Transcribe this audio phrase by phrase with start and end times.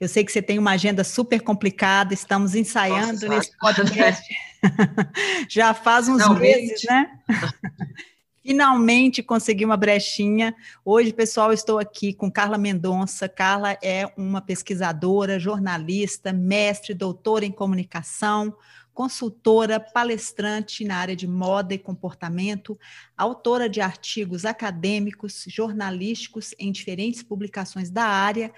[0.00, 4.22] Eu sei que você tem uma agenda super complicada, estamos ensaiando Nossa, nesse podcast
[5.48, 6.56] já faz uns Finalmente.
[6.56, 7.20] meses, né?
[8.42, 10.54] Finalmente consegui uma brechinha.
[10.84, 13.28] Hoje, pessoal, estou aqui com Carla Mendonça.
[13.28, 18.56] Carla é uma pesquisadora, jornalista, mestre, doutora em comunicação,
[18.94, 22.78] consultora, palestrante na área de moda e comportamento,
[23.16, 28.50] autora de artigos acadêmicos, jornalísticos em diferentes publicações da área,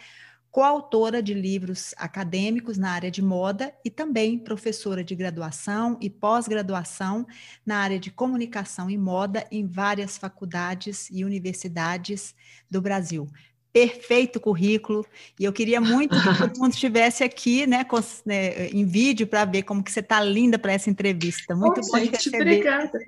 [0.51, 7.27] coautora de livros acadêmicos na área de moda e também professora de graduação e pós-graduação
[7.65, 12.35] na área de comunicação e moda em várias faculdades e universidades
[12.69, 13.29] do Brasil
[13.73, 15.07] perfeito currículo
[15.39, 19.45] e eu queria muito que todo mundo estivesse aqui, né, com, né em vídeo para
[19.45, 21.55] ver como que você está linda para essa entrevista.
[21.55, 22.41] Muito oh, bom gente, receber.
[22.41, 22.99] Obrigada.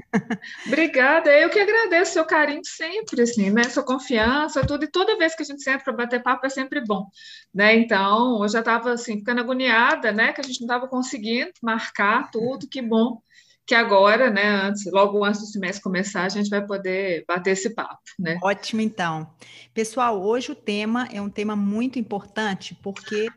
[0.66, 1.30] obrigada.
[1.30, 5.42] Eu que agradeço seu carinho sempre, assim, né, sua confiança, tudo e toda vez que
[5.42, 7.06] a gente senta para bater papo é sempre bom,
[7.52, 7.74] né?
[7.74, 12.30] Então, eu já estava assim ficando agoniada, né, que a gente não estava conseguindo marcar
[12.30, 13.20] tudo, que bom
[13.66, 17.70] que agora, né, antes, logo antes do semestre começar, a gente vai poder bater esse
[17.70, 18.38] papo, né?
[18.42, 19.30] Ótimo, então.
[19.72, 23.28] Pessoal, hoje o tema é um tema muito importante, porque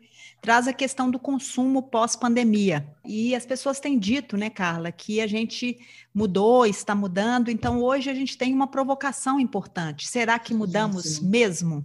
[0.42, 2.86] traz a questão do consumo pós-pandemia.
[3.04, 5.78] E as pessoas têm dito, né, Carla, que a gente
[6.12, 10.08] mudou, está mudando, então hoje a gente tem uma provocação importante.
[10.08, 11.28] Será que mudamos sim.
[11.28, 11.84] mesmo?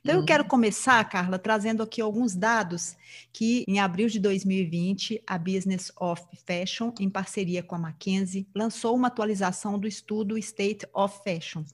[0.00, 0.48] Então, eu quero uhum.
[0.48, 2.96] começar, Carla, trazendo aqui alguns dados
[3.32, 8.94] que, em abril de 2020, a Business of Fashion, em parceria com a McKinsey, lançou
[8.94, 11.64] uma atualização do estudo State of Fashion.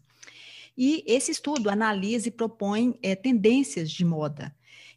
[0.76, 4.54] E esse estudo analisa e propõe é, tendências de moda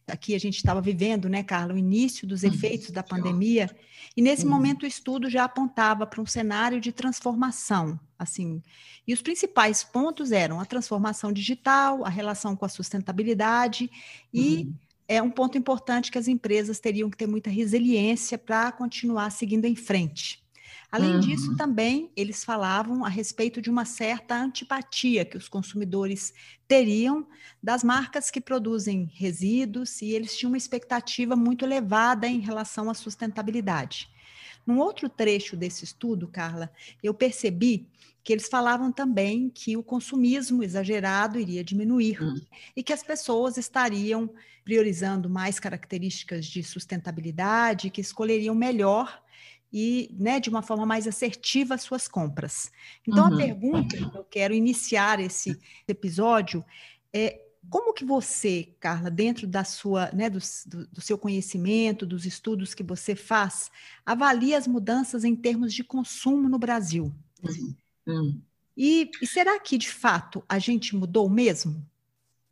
[0.10, 2.50] aqui a gente estava vivendo, né, Carla, o início dos uhum.
[2.50, 3.70] efeitos da pandemia,
[4.16, 4.52] e nesse uhum.
[4.52, 8.62] momento o estudo já apontava para um cenário de transformação, assim,
[9.08, 13.90] e os principais pontos eram a transformação digital, a relação com a sustentabilidade
[14.34, 14.74] e uhum.
[15.08, 19.66] é um ponto importante que as empresas teriam que ter muita resiliência para continuar seguindo
[19.66, 20.44] em frente.
[20.92, 21.20] Além uhum.
[21.20, 26.34] disso, também eles falavam a respeito de uma certa antipatia que os consumidores
[26.68, 27.28] teriam
[27.62, 32.96] das marcas que produzem resíduos e eles tinham uma expectativa muito elevada em relação à
[32.96, 34.10] sustentabilidade.
[34.66, 36.72] Num outro trecho desse estudo, Carla,
[37.04, 37.88] eu percebi
[38.24, 42.42] que eles falavam também que o consumismo exagerado iria diminuir uhum.
[42.76, 44.30] e que as pessoas estariam
[44.64, 49.22] priorizando mais características de sustentabilidade, que escolheriam melhor
[49.72, 52.72] e né, de uma forma mais assertiva as suas compras.
[53.08, 53.34] Então, uhum.
[53.34, 56.66] a pergunta que eu quero iniciar esse episódio
[57.14, 60.40] é como que você, Carla, dentro da sua, né, do,
[60.92, 63.70] do, seu conhecimento, dos estudos que você faz,
[64.06, 67.14] avalia as mudanças em termos de consumo no Brasil?
[67.44, 67.76] Uhum.
[68.08, 68.42] Uhum.
[68.76, 71.86] E, e, será que, de fato, a gente mudou mesmo?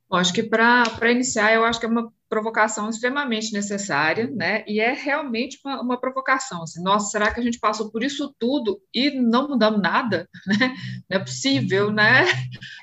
[0.09, 4.63] Bom, acho que para iniciar, eu acho que é uma provocação extremamente necessária, né?
[4.67, 6.63] E é realmente uma, uma, provocação.
[6.63, 10.27] Assim, Nossa, será que a gente passou por isso tudo e não mudamos nada?
[10.47, 10.75] Né?
[11.09, 12.25] Não é possível, né?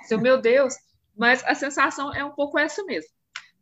[0.07, 0.75] Seu meu Deus.
[1.17, 3.11] Mas a sensação é um pouco essa mesmo,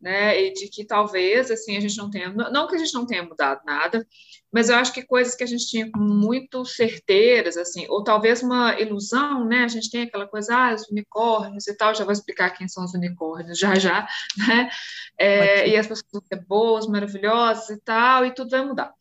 [0.02, 0.42] né?
[0.42, 3.22] E de que talvez assim a gente não tenha, não que a gente não tenha
[3.22, 4.04] mudado nada,
[4.52, 8.78] mas eu acho que coisas que a gente tinha muito certeiras, assim, ou talvez uma
[8.78, 9.64] ilusão, né?
[9.64, 12.84] A gente tem aquela coisa, ah, os unicórnios e tal, já vou explicar quem são
[12.84, 14.06] os unicórnios já já,
[14.36, 14.68] né?
[15.16, 18.92] É, e as pessoas vão ser boas, maravilhosas e tal, e tudo vai mudar.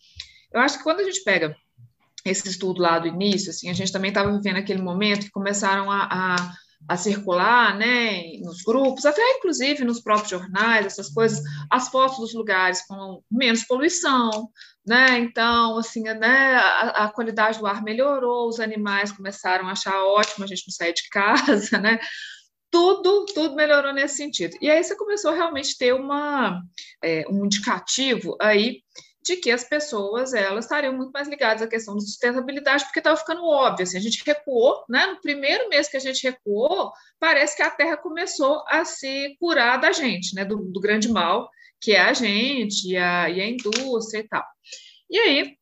[0.53, 1.55] Eu acho que quando a gente pega
[2.23, 5.89] esse estudo lá do início, assim, a gente também estava vivendo aquele momento que começaram
[5.89, 6.35] a, a
[6.87, 12.33] a circular, né, nos grupos, até inclusive nos próprios jornais, essas coisas, as fotos dos
[12.33, 14.49] lugares com menos poluição,
[14.85, 20.03] né, então, assim, né, a, a, qualidade do ar melhorou, os animais começaram a achar
[20.03, 21.99] ótimo a gente não sair de casa, né,
[22.71, 24.57] tudo, tudo melhorou nesse sentido.
[24.61, 26.61] E aí você começou realmente ter uma,
[27.03, 28.81] é, um indicativo aí
[29.23, 33.17] de que as pessoas elas estariam muito mais ligadas à questão de sustentabilidade, porque estava
[33.17, 33.83] ficando óbvio.
[33.83, 35.05] Assim, a gente recuou, né?
[35.05, 39.79] No primeiro mês que a gente recuou, parece que a Terra começou a se curar
[39.79, 40.43] da gente, né?
[40.43, 44.43] Do, do grande mal, que é a gente e a, e a indústria e tal.
[45.09, 45.57] E aí,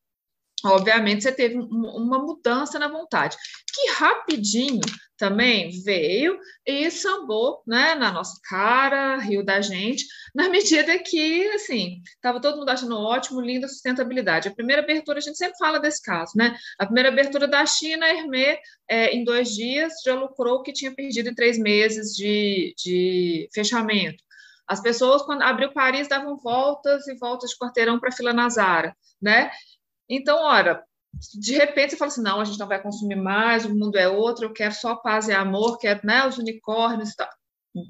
[0.65, 3.37] obviamente, você teve uma mudança na vontade,
[3.73, 4.81] que rapidinho
[5.19, 12.01] também veio e sambou né, na nossa cara, riu da gente, na medida que, assim,
[12.15, 14.47] estava todo mundo achando ótimo, linda sustentabilidade.
[14.47, 16.57] A primeira abertura, a gente sempre fala desse caso, né?
[16.79, 18.59] A primeira abertura da China, Hermé,
[18.89, 23.49] é, em dois dias, já lucrou o que tinha perdido em três meses de, de
[23.53, 24.23] fechamento.
[24.65, 28.95] As pessoas, quando abriu Paris, davam voltas e voltas de quarteirão para a fila Nazara,
[29.21, 29.51] né?
[30.09, 30.83] Então, ora,
[31.33, 34.07] de repente você fala assim, não, a gente não vai consumir mais, o mundo é
[34.07, 37.29] outro, eu quero só paz e amor, quero né, os unicórnios e tal.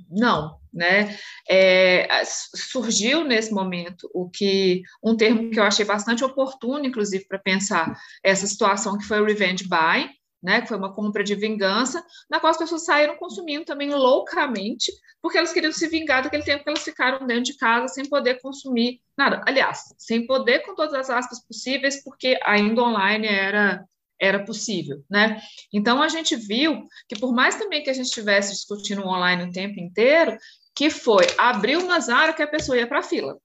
[0.09, 1.17] Não, né?
[1.49, 7.39] É, surgiu nesse momento o que um termo que eu achei bastante oportuno, inclusive, para
[7.39, 10.09] pensar essa situação que foi o revenge buy,
[10.41, 14.91] né, que foi uma compra de vingança, na qual as pessoas saíram consumindo também loucamente,
[15.21, 18.41] porque elas queriam se vingar daquele tempo que elas ficaram dentro de casa sem poder
[18.41, 19.41] consumir nada.
[19.45, 23.85] Aliás, sem poder com todas as aspas possíveis, porque ainda online era
[24.21, 25.41] era possível, né?
[25.71, 29.51] Então a gente viu que por mais também que a gente estivesse discutindo online o
[29.51, 30.37] tempo inteiro,
[30.75, 33.37] que foi abrir uma áreas que a pessoa ia para a fila,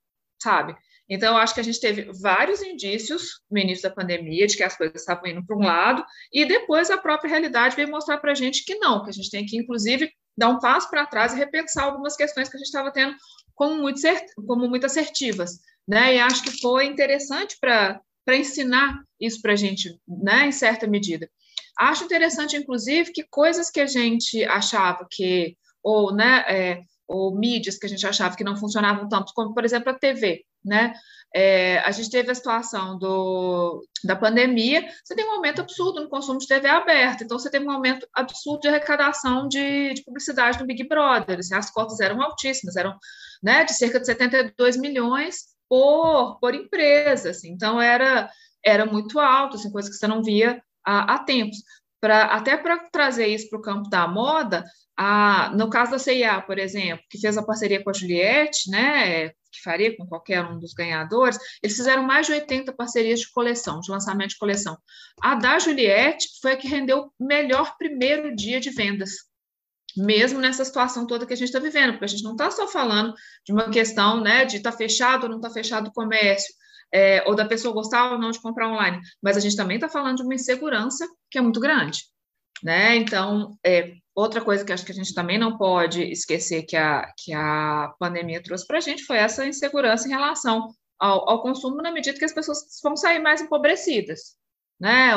[0.43, 0.76] sabe?
[1.08, 4.76] Então, acho que a gente teve vários indícios no início da pandemia de que as
[4.76, 8.34] coisas estavam indo para um lado, e depois a própria realidade veio mostrar para a
[8.34, 11.36] gente que não, que a gente tem que, inclusive, dar um passo para trás e
[11.36, 13.14] repensar algumas questões que a gente estava tendo
[13.54, 14.00] como muito,
[14.46, 15.60] como muito assertivas.
[15.86, 16.16] Né?
[16.16, 21.28] E acho que foi interessante para ensinar isso para a gente, né, em certa medida.
[21.78, 27.76] Acho interessante, inclusive, que coisas que a gente achava que, ou, né, é, ou mídias
[27.76, 30.94] que a gente achava que não funcionavam tanto, como, por exemplo, a TV, né?
[31.34, 36.08] É, a gente teve a situação do, da pandemia, você tem um aumento absurdo no
[36.08, 40.61] consumo de TV aberta, então você tem um aumento absurdo de arrecadação de, de publicidade
[40.61, 42.96] no Big Brother, assim, as cotas eram altíssimas, eram
[43.43, 48.31] né, de cerca de 72 milhões por, por empresa, assim, então era,
[48.64, 51.58] era muito alto, assim, coisa que você não via há, há tempos.
[52.04, 54.62] Pra, até para trazer isso para o campo da moda,
[54.94, 59.30] a, no caso da CIA, por exemplo, que fez a parceria com a Juliette, né,
[59.30, 63.80] que faria com qualquer um dos ganhadores, eles fizeram mais de 80 parcerias de coleção,
[63.80, 64.76] de lançamento de coleção.
[65.22, 69.12] A da Juliette foi a que rendeu o melhor primeiro dia de vendas,
[69.96, 72.68] mesmo nessa situação toda que a gente está vivendo, porque a gente não está só
[72.68, 73.14] falando
[73.46, 76.52] de uma questão né, de estar tá fechado ou não está fechado o comércio,
[76.94, 79.88] é, ou da pessoa gostar ou não de comprar online, mas a gente também está
[79.88, 82.05] falando de uma insegurança que é muito grande.
[82.62, 82.96] Né?
[82.96, 87.12] Então, é, Outra coisa que acho que a gente também não pode esquecer que a,
[87.19, 90.69] que a pandemia trouxe para a gente foi essa insegurança em relação
[91.00, 94.37] ao, ao, consumo, na medida que as pessoas vão sair mais empobrecidas.
[94.79, 95.11] Né?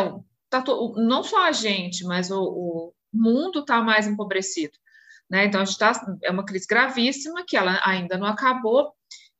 [0.50, 4.74] Tá to, não só a gente, mas o, o mundo está mais empobrecido.
[5.30, 5.46] Né?
[5.46, 5.92] Então, a gente tá,
[6.24, 8.92] é uma crise gravíssima que ela ainda não acabou,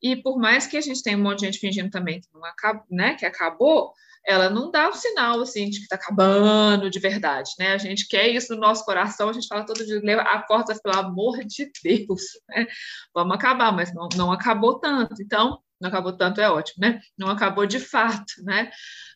[0.02, 2.44] e por mais que a gente tenha um monte de gente fingindo também que, não
[2.44, 3.92] acabou, né, que acabou,
[4.26, 7.72] ela não dá o um sinal assim de que está acabando de verdade, né?
[7.72, 11.38] A gente quer isso no nosso coração, a gente fala todo dia, acorda pelo amor
[11.44, 12.66] de Deus, né?
[13.14, 15.22] Vamos acabar, mas não, não acabou tanto.
[15.22, 17.00] Então, não acabou tanto é ótimo, né?
[17.16, 18.70] Não acabou de fato, né?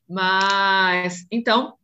[0.08, 1.76] Mas então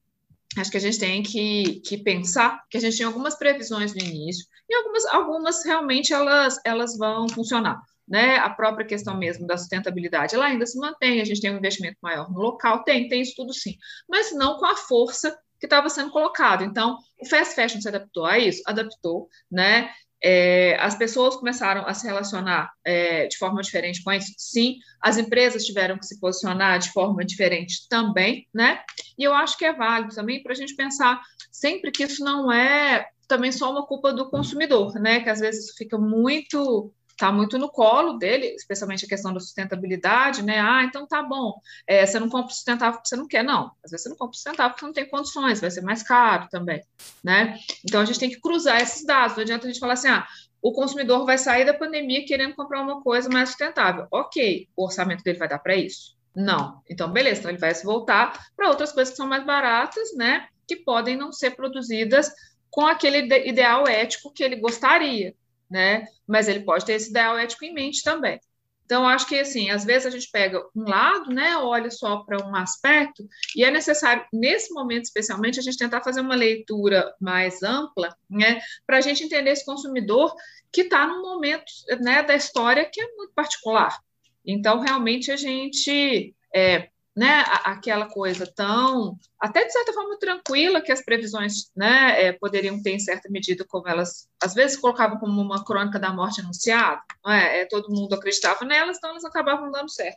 [0.57, 4.01] acho que a gente tem que, que pensar que a gente tem algumas previsões no
[4.01, 9.57] início e algumas, algumas realmente elas, elas vão funcionar né, a própria questão mesmo da
[9.57, 13.21] sustentabilidade, ela ainda se mantém, a gente tem um investimento maior no local, tem, tem
[13.21, 13.77] isso tudo sim,
[14.09, 16.65] mas não com a força que estava sendo colocado.
[16.65, 18.63] Então, o fast fashion se adaptou a isso?
[18.65, 19.91] Adaptou, né?
[20.23, 24.33] É, as pessoas começaram a se relacionar é, de forma diferente com isso?
[24.37, 24.77] Sim.
[25.01, 28.83] As empresas tiveram que se posicionar de forma diferente também, né?
[29.17, 31.21] E eu acho que é válido também para a gente pensar
[31.53, 35.21] sempre que isso não é também só uma culpa do consumidor, né?
[35.21, 40.43] Que às vezes fica muito está muito no colo dele, especialmente a questão da sustentabilidade,
[40.43, 40.61] né?
[40.61, 43.73] Ah, então tá bom, é, você não compra sustentável porque você não quer, não.
[43.85, 46.81] Às vezes você não compra sustentável porque não tem condições, vai ser mais caro também,
[47.23, 47.59] né?
[47.85, 50.27] Então a gente tem que cruzar esses dados, não adianta a gente falar assim, ah,
[50.63, 54.07] o consumidor vai sair da pandemia querendo comprar uma coisa mais sustentável.
[54.13, 56.17] Ok, o orçamento dele vai dar para isso?
[56.35, 56.81] Não.
[56.89, 60.47] Então, beleza, então ele vai se voltar para outras coisas que são mais baratas, né?
[60.67, 62.31] Que podem não ser produzidas
[62.71, 65.35] com aquele ideal ético que ele gostaria
[65.71, 66.07] né?
[66.27, 68.41] Mas ele pode ter esse ideal ético em mente também.
[68.89, 72.43] Então, acho que, assim, às vezes a gente pega um lado, né, olha só para
[72.43, 73.23] um aspecto,
[73.55, 78.59] e é necessário, nesse momento especialmente, a gente tentar fazer uma leitura mais ampla, né,
[78.87, 80.35] para a gente entender esse consumidor
[80.73, 81.67] que está num momento,
[82.01, 83.95] né, da história que é muito particular.
[84.43, 90.93] Então, realmente, a gente é, né, aquela coisa tão, até de certa forma, tranquila que
[90.93, 95.43] as previsões né, é, poderiam ter em certa medida, como elas, às vezes, colocavam como
[95.43, 97.63] uma crônica da morte anunciada, é?
[97.63, 97.65] é?
[97.65, 100.17] todo mundo acreditava nelas, então elas acabavam dando certo.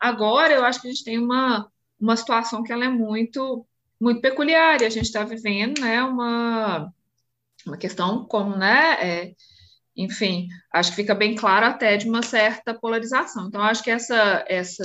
[0.00, 3.64] Agora, eu acho que a gente tem uma, uma situação que ela é muito,
[4.00, 6.92] muito peculiar, e a gente está vivendo né, uma,
[7.64, 9.34] uma questão como, né, é,
[9.96, 13.46] enfim, acho que fica bem claro até de uma certa polarização.
[13.46, 14.82] Então, acho que essa, essa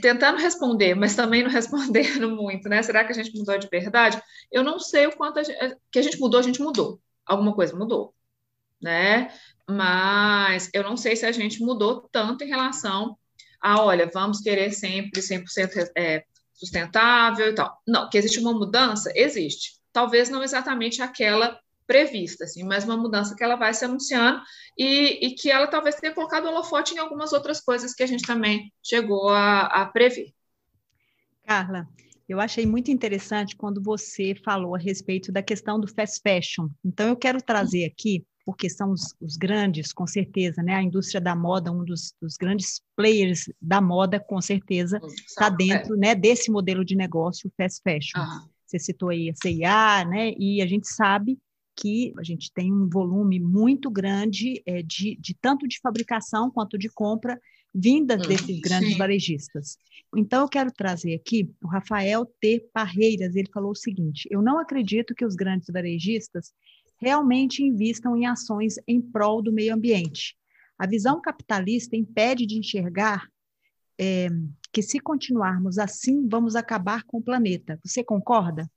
[0.00, 2.82] tentando responder, mas também não respondendo muito, né?
[2.82, 4.20] Será que a gente mudou de verdade?
[4.50, 7.00] Eu não sei o quanto a gente, que a gente mudou, a gente mudou.
[7.24, 8.14] Alguma coisa mudou,
[8.80, 9.32] né?
[9.68, 13.18] Mas eu não sei se a gente mudou tanto em relação
[13.60, 17.76] a, olha, vamos querer sempre 100% é, sustentável e tal.
[17.86, 19.76] Não, que existe uma mudança, existe.
[19.92, 24.40] Talvez não exatamente aquela prevista, assim, mas uma mudança que ela vai se anunciando
[24.76, 28.26] e, e que ela talvez tenha colocado holofote em algumas outras coisas que a gente
[28.26, 30.32] também chegou a, a prever.
[31.44, 31.88] Carla,
[32.28, 36.68] eu achei muito interessante quando você falou a respeito da questão do fast fashion.
[36.84, 40.74] Então, eu quero trazer aqui, porque são os, os grandes, com certeza, né?
[40.74, 45.94] A indústria da moda, um dos, dos grandes players da moda, com certeza, está dentro
[45.94, 45.98] é.
[45.98, 48.20] né, desse modelo de negócio, fast fashion.
[48.20, 48.48] Uhum.
[48.66, 50.32] Você citou aí a CIA, né?
[50.36, 51.38] E a gente sabe
[51.76, 56.78] que a gente tem um volume muito grande é, de, de tanto de fabricação quanto
[56.78, 57.38] de compra
[57.74, 58.98] vindas hum, desses grandes sim.
[58.98, 59.78] varejistas.
[60.16, 62.66] Então, eu quero trazer aqui o Rafael T.
[62.72, 66.52] Parreiras, ele falou o seguinte, eu não acredito que os grandes varejistas
[66.98, 70.34] realmente invistam em ações em prol do meio ambiente.
[70.78, 73.28] A visão capitalista impede de enxergar
[73.98, 74.28] é,
[74.72, 77.78] que se continuarmos assim, vamos acabar com o planeta.
[77.84, 78.70] Você concorda?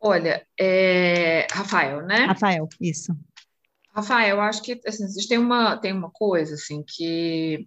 [0.00, 1.46] Olha, é...
[1.50, 2.26] Rafael, né?
[2.26, 3.16] Rafael, isso.
[3.96, 7.66] Rafael, eu acho que assim, tem uma, tem uma coisa assim que,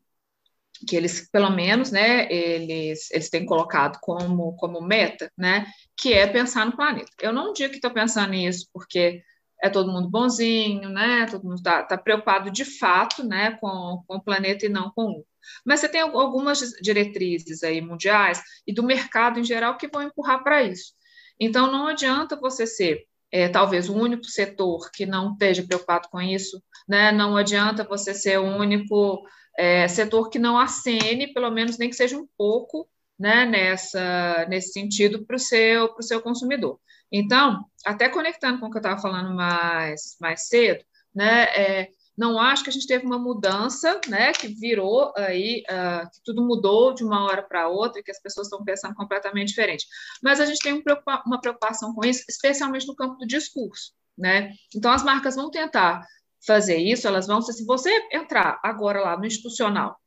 [0.88, 5.66] que eles, pelo menos, né, eles, eles têm colocado como, como meta, né,
[5.98, 7.10] que é pensar no planeta.
[7.20, 9.24] Eu não digo que estou pensando nisso porque
[9.62, 14.18] é todo mundo bonzinho, né, todo mundo está tá preocupado de fato, né, com, com
[14.18, 15.24] o planeta e não com um.
[15.66, 20.44] Mas você tem algumas diretrizes aí mundiais e do mercado em geral que vão empurrar
[20.44, 20.94] para isso.
[21.40, 26.20] Então, não adianta você ser é, talvez o único setor que não esteja preocupado com
[26.20, 27.12] isso, né?
[27.12, 29.24] não adianta você ser o único
[29.58, 34.72] é, setor que não acene, pelo menos nem que seja um pouco, né, nessa, nesse
[34.72, 36.80] sentido para o seu, seu consumidor.
[37.12, 42.38] Então, até conectando com o que eu estava falando mais, mais cedo, né, é, não
[42.38, 46.94] acho que a gente teve uma mudança, né, que virou aí, uh, que tudo mudou
[46.94, 49.88] de uma hora para outra, e que as pessoas estão pensando completamente diferente.
[50.22, 50.84] Mas a gente tem um
[51.26, 54.52] uma preocupação com isso, especialmente no campo do discurso, né?
[54.76, 56.06] Então as marcas vão tentar
[56.46, 59.98] fazer isso, elas vão, se você entrar agora lá no institucional,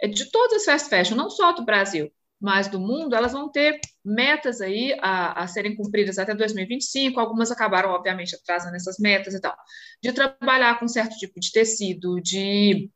[0.00, 3.50] é de todas as fast fashion, não só do Brasil, mas do mundo, elas vão
[3.50, 9.34] ter metas aí a, a, serem cumpridas até 2025, algumas acabaram, obviamente, atrasando essas metas
[9.34, 9.56] e tal,
[10.02, 12.90] de trabalhar com certo tipo de tecido, de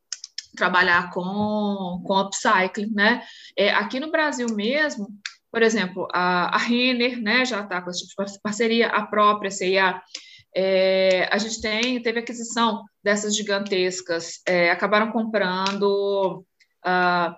[0.57, 3.23] trabalhar com, com upcycling, né?
[3.57, 5.09] É, aqui no Brasil mesmo,
[5.51, 9.51] por exemplo, a, a Renner, né, já está com esse tipo de parceria, a própria
[9.51, 10.01] CIA,
[10.55, 16.45] é, a gente tem, teve aquisição dessas gigantescas, é, acabaram comprando...
[16.83, 17.35] Uh,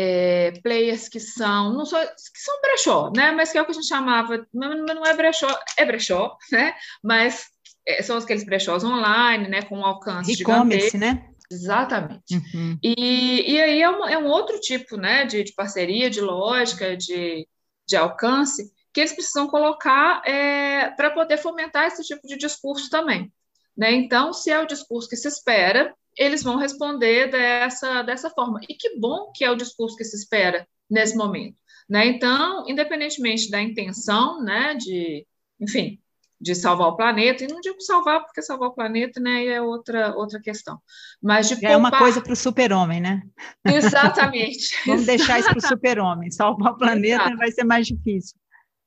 [0.00, 3.32] é, players que são, não só, que são brechó, né?
[3.32, 6.72] Mas que é o que a gente chamava, não, é brechó, é brechó, né?
[7.02, 7.46] Mas
[7.84, 9.62] é, são aqueles brechós online, né?
[9.62, 11.28] Com alcance de E-commerce, né?
[11.50, 12.32] Exatamente.
[12.32, 12.78] Uhum.
[12.80, 15.24] E, e aí é, uma, é, um outro tipo, né?
[15.24, 17.48] De, de parceria, de lógica, de,
[17.84, 23.32] de alcance que eles precisam colocar é, para poder fomentar esse tipo de discurso também.
[23.76, 23.92] Né?
[23.92, 28.60] Então, se é o discurso que se espera, eles vão responder dessa, dessa forma.
[28.68, 31.56] E que bom que é o discurso que se espera nesse momento.
[31.88, 32.06] Né?
[32.08, 35.26] Então, independentemente da intenção, né, de,
[35.60, 35.98] enfim,
[36.40, 40.14] de salvar o planeta, e não digo salvar, porque salvar o planeta né, é outra,
[40.14, 40.78] outra questão.
[41.22, 41.70] Mas de poupar...
[41.70, 43.22] É uma coisa para o super-homem, né?
[43.64, 44.76] Exatamente.
[44.86, 46.30] Vamos deixar isso para o super-homem.
[46.30, 47.36] Salvar o planeta Exato.
[47.36, 48.36] vai ser mais difícil.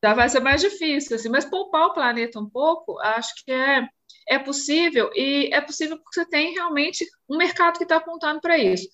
[0.03, 3.87] Já vai ser mais difícil, assim, mas poupar o planeta um pouco, acho que é
[4.27, 8.57] é possível, e é possível porque você tem realmente um mercado que está apontando para
[8.57, 8.87] isso.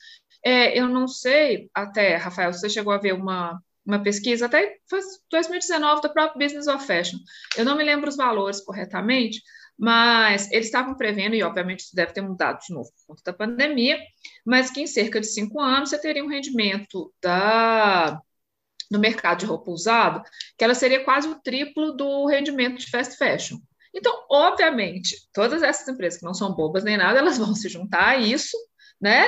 [0.43, 4.77] É, eu não sei, até, Rafael, você chegou a ver uma, uma pesquisa, até
[5.31, 7.17] 2019, da própria Business of Fashion.
[7.57, 9.41] Eu não me lembro os valores corretamente,
[9.77, 13.34] mas eles estavam prevendo, e obviamente isso deve ter mudado de novo por conta da
[13.34, 14.00] pandemia,
[14.46, 18.19] mas que em cerca de cinco anos você teria um rendimento da,
[18.89, 20.24] no mercado de roupa usada,
[20.57, 23.57] que ela seria quase o triplo do rendimento de fast fashion.
[23.98, 28.10] Então, obviamente, todas essas empresas que não são bobas nem nada, elas vão se juntar
[28.10, 28.56] a isso,
[29.01, 29.27] né?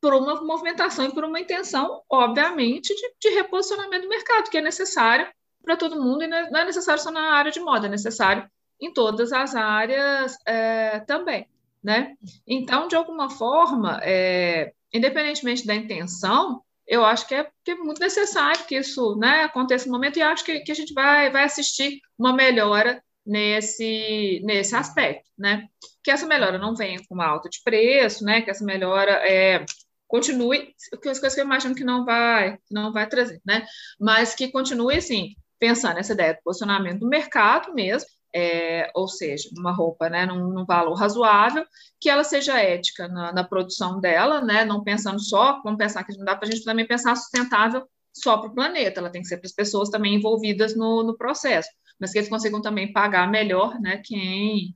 [0.00, 4.60] por uma movimentação e por uma intenção, obviamente, de, de reposicionamento do mercado, que é
[4.60, 5.26] necessário
[5.64, 8.48] para todo mundo e não é necessário só na área de moda, é necessário
[8.80, 11.48] em todas as áreas é, também,
[11.82, 12.14] né?
[12.46, 18.00] Então, de alguma forma, é, independentemente da intenção, eu acho que é, que é, muito
[18.00, 21.42] necessário que isso né, aconteça no momento e acho que, que a gente vai, vai
[21.42, 25.66] assistir uma melhora nesse, nesse aspecto, né?
[26.02, 28.42] Que essa melhora não venha com uma alta de preço, né?
[28.42, 29.64] Que essa melhora é,
[30.06, 33.66] continue, que as coisas que eu imagino que não vai, não vai trazer, né?
[33.98, 39.48] Mas que continue, assim, pensando nessa ideia do posicionamento do mercado mesmo, é, ou seja,
[39.56, 41.64] uma roupa né, num, num, valor razoável,
[41.98, 46.16] que ela seja ética na, na, produção dela, né, não pensando só, vamos pensar que
[46.18, 49.28] não dá para a gente também pensar sustentável só para o planeta, ela tem que
[49.28, 53.30] ser para as pessoas também envolvidas no, no, processo, mas que eles consigam também pagar
[53.30, 54.74] melhor né, quem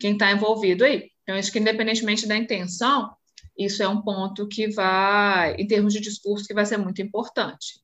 [0.00, 1.10] está envolvido aí.
[1.22, 3.14] Então, acho que independentemente da intenção,
[3.56, 7.80] isso é um ponto que vai, em termos de discurso, que vai ser muito importante.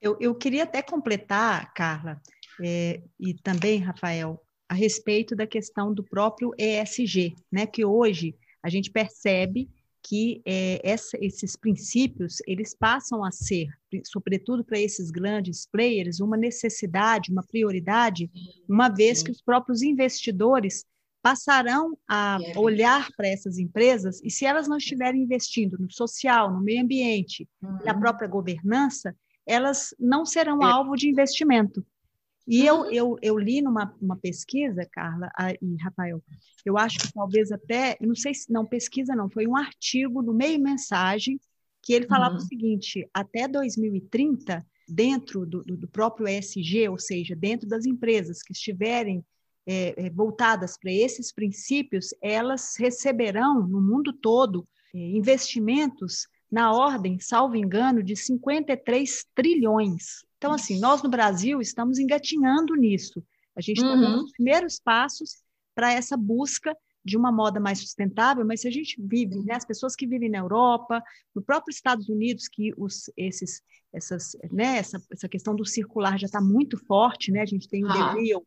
[0.00, 2.20] Eu, eu queria até completar, Carla,
[2.62, 7.66] é, e também, Rafael, a respeito da questão do próprio ESG, né?
[7.66, 9.68] Que hoje a gente percebe
[10.02, 13.68] que é, essa, esses princípios eles passam a ser,
[14.04, 18.30] sobretudo para esses grandes players, uma necessidade, uma prioridade,
[18.68, 20.84] uma vez que os próprios investidores
[21.22, 26.60] passarão a olhar para essas empresas e se elas não estiverem investindo no social, no
[26.60, 27.78] meio ambiente, uhum.
[27.84, 29.14] na própria governança,
[29.46, 30.64] elas não serão é.
[30.64, 31.84] alvo de investimento.
[32.50, 32.90] E eu, uhum.
[32.90, 35.30] eu, eu li numa uma pesquisa, Carla
[35.62, 36.20] e Rafael,
[36.66, 40.34] eu acho que talvez até, não sei se, não, pesquisa não, foi um artigo no
[40.34, 41.38] meio mensagem
[41.80, 42.40] que ele falava uhum.
[42.40, 48.52] o seguinte, até 2030, dentro do, do, próprio ESG, ou seja, dentro das empresas que
[48.52, 49.24] estiverem
[49.64, 57.20] é, é, voltadas para esses princípios, elas receberão no mundo todo é, investimentos na ordem,
[57.20, 60.28] salvo engano, de 53 trilhões.
[60.40, 63.22] Então, assim, nós no Brasil estamos engatinhando nisso.
[63.54, 64.00] A gente está uhum.
[64.00, 65.42] dando os primeiros passos
[65.74, 66.74] para essa busca
[67.04, 70.30] de uma moda mais sustentável, mas se a gente vive, né, as pessoas que vivem
[70.30, 71.02] na Europa,
[71.34, 73.60] no próprio Estados Unidos, que os, esses,
[73.92, 77.84] essas, né, essa, essa questão do circular já está muito forte, né, a gente tem
[77.84, 78.46] o The Real,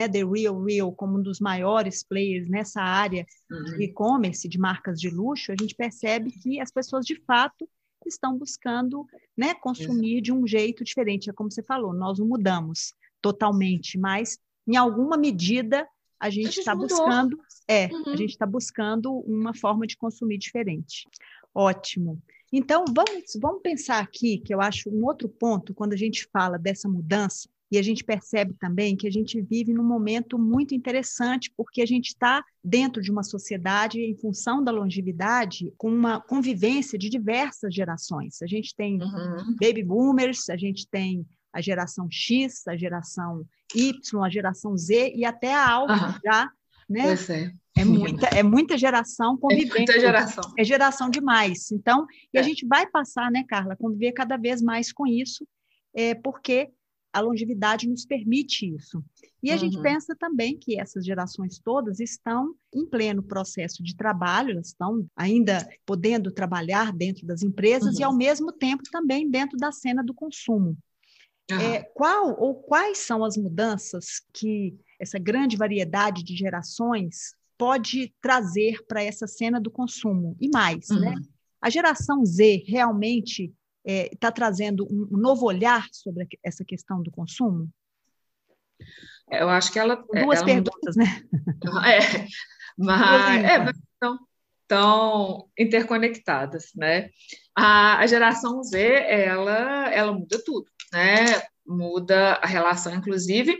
[0.00, 3.64] né, The Real Real como um dos maiores players nessa área uhum.
[3.64, 7.68] de e-commerce, de marcas de luxo, a gente percebe que as pessoas, de fato,
[8.08, 11.30] estão buscando né, consumir de um jeito diferente.
[11.30, 15.86] É como você falou, nós não mudamos totalmente, mas em alguma medida
[16.18, 17.38] a gente está buscando,
[17.68, 18.12] é, uhum.
[18.12, 21.06] a gente está buscando uma forma de consumir diferente.
[21.54, 22.20] Ótimo.
[22.52, 26.58] Então, vamos, vamos pensar aqui, que eu acho um outro ponto, quando a gente fala
[26.58, 31.52] dessa mudança, e a gente percebe também que a gente vive num momento muito interessante,
[31.56, 36.98] porque a gente está dentro de uma sociedade, em função da longevidade, com uma convivência
[36.98, 38.40] de diversas gerações.
[38.42, 39.56] A gente tem uhum.
[39.60, 45.24] baby boomers, a gente tem a geração X, a geração Y, a geração Z e
[45.24, 46.14] até a Alfa uhum.
[46.24, 46.50] já,
[46.88, 47.14] né?
[47.76, 47.80] É.
[47.80, 47.84] é.
[47.84, 49.74] muita, é muita geração convivendo.
[49.74, 50.52] É muita geração.
[50.58, 51.72] É geração demais.
[51.72, 52.44] Então, e a é.
[52.44, 55.46] gente vai passar, né, Carla, a conviver cada vez mais com isso,
[55.94, 56.70] é, porque
[57.14, 59.02] a longevidade nos permite isso.
[59.40, 59.60] E a uhum.
[59.60, 65.06] gente pensa também que essas gerações todas estão em pleno processo de trabalho, elas estão
[65.14, 68.00] ainda podendo trabalhar dentro das empresas uhum.
[68.00, 70.76] e, ao mesmo tempo, também dentro da cena do consumo.
[71.50, 71.60] Uhum.
[71.60, 78.84] É, qual ou quais são as mudanças que essa grande variedade de gerações pode trazer
[78.88, 80.36] para essa cena do consumo?
[80.40, 81.14] E mais, né?
[81.16, 81.22] Uhum.
[81.60, 83.52] A geração Z realmente
[83.84, 87.68] está é, tá trazendo um novo olhar sobre essa questão do consumo?
[89.30, 89.96] Eu acho que ela.
[89.96, 91.04] Duas ela perguntas, não...
[91.04, 91.22] né?
[91.86, 92.26] É,
[92.76, 94.18] mas é, estão,
[94.62, 97.10] estão interconectadas, né?
[97.56, 101.42] A, a geração Z, ela, ela muda tudo, né?
[101.66, 103.56] Muda a relação, inclusive,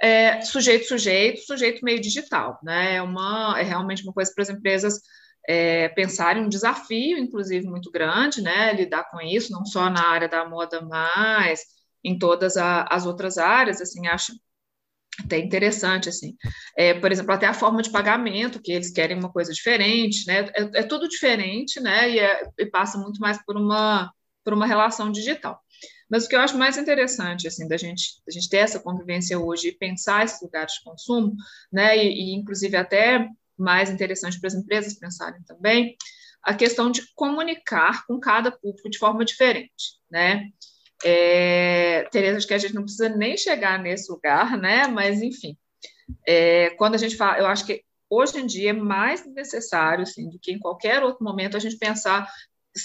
[0.00, 2.96] é, sujeito sujeito sujeito meio digital né?
[2.96, 5.00] É uma é realmente uma coisa para as empresas
[5.46, 10.28] é, pensarem um desafio, inclusive, muito grande, né, lidar com isso, não só na área
[10.28, 11.60] da moda, mas
[12.02, 14.32] em todas a, as outras áreas, assim, acho
[15.24, 16.36] até interessante, assim,
[16.76, 20.40] é, por exemplo, até a forma de pagamento, que eles querem uma coisa diferente, né,
[20.54, 24.12] é, é tudo diferente, né, e, é, e, passa muito mais por uma,
[24.44, 25.60] por uma relação digital.
[26.08, 29.38] Mas o que eu acho mais interessante, assim, da gente, da gente ter essa convivência
[29.38, 31.34] hoje e pensar esses lugares de consumo,
[31.72, 35.96] né, e, e inclusive até mais interessante para as empresas pensarem também,
[36.42, 40.48] a questão de comunicar com cada público de forma diferente, né?
[41.04, 44.86] É, Tereza, acho que a gente não precisa nem chegar nesse lugar, né?
[44.86, 45.56] Mas, enfim,
[46.26, 50.30] é, quando a gente fala, eu acho que hoje em dia é mais necessário, assim,
[50.30, 52.28] do que em qualquer outro momento, a gente pensar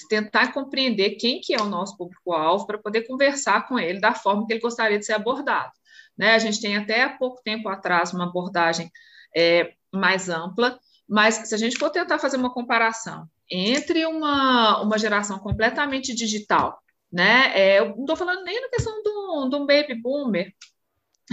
[0.10, 4.46] tentar compreender quem que é o nosso público-alvo para poder conversar com ele da forma
[4.46, 5.72] que ele gostaria de ser abordado.
[6.18, 6.34] Né?
[6.34, 8.92] A gente tem até há pouco tempo atrás uma abordagem
[9.36, 14.98] é, mais ampla, mas se a gente for tentar fazer uma comparação entre uma, uma
[14.98, 17.52] geração completamente digital, né?
[17.54, 20.54] É, eu não estou falando nem na questão do, do baby boomer,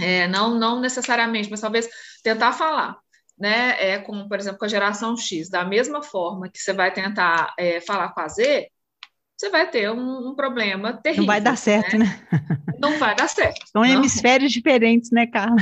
[0.01, 1.87] é, não, não necessariamente, mas talvez
[2.21, 2.97] tentar falar,
[3.39, 3.75] né?
[3.79, 7.53] É como, por exemplo, com a geração X, da mesma forma que você vai tentar
[7.57, 8.69] é, falar com a Z,
[9.39, 11.23] você vai ter um, um, problema terrível.
[11.23, 12.05] Não vai dar certo, né?
[12.05, 12.59] né?
[12.77, 13.65] Não vai dar certo.
[13.71, 13.89] São não.
[13.89, 15.55] hemisférios diferentes, né, Carla?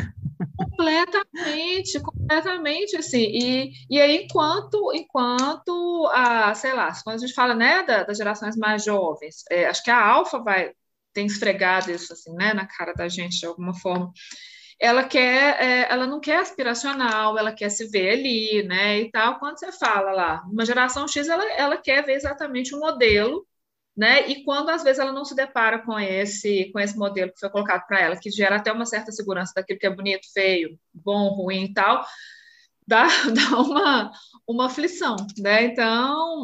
[0.57, 7.53] Completamente, completamente, assim, e, e aí enquanto, enquanto, a, sei lá, quando a gente fala,
[7.53, 10.71] né, da, das gerações mais jovens, é, acho que a alfa vai,
[11.13, 14.11] tem esfregado isso, assim, né, na cara da gente, de alguma forma,
[14.79, 19.39] ela quer, é, ela não quer aspiracional, ela quer se ver ali, né, e tal,
[19.39, 23.45] quando você fala lá, uma geração X, ela, ela quer ver exatamente o modelo
[23.97, 24.29] né?
[24.29, 27.49] E quando às vezes ela não se depara com esse com esse modelo que foi
[27.49, 31.29] colocado para ela, que gera até uma certa segurança daquilo que é bonito, feio, bom,
[31.29, 32.05] ruim e tal,
[32.87, 34.11] dá, dá uma,
[34.47, 35.63] uma aflição, né?
[35.65, 36.43] Então,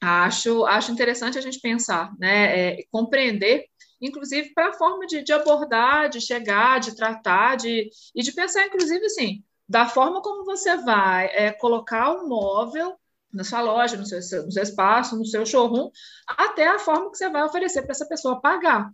[0.00, 2.80] acho, acho interessante a gente pensar, né?
[2.80, 3.66] É, compreender,
[4.06, 8.66] inclusive, para a forma de, de abordar, de chegar, de tratar, de, e de pensar,
[8.66, 12.96] inclusive, assim, da forma como você vai é, colocar o móvel
[13.32, 15.90] na sua loja, no seu, no seu espaço, no seu showroom,
[16.28, 18.90] até a forma que você vai oferecer para essa pessoa pagar.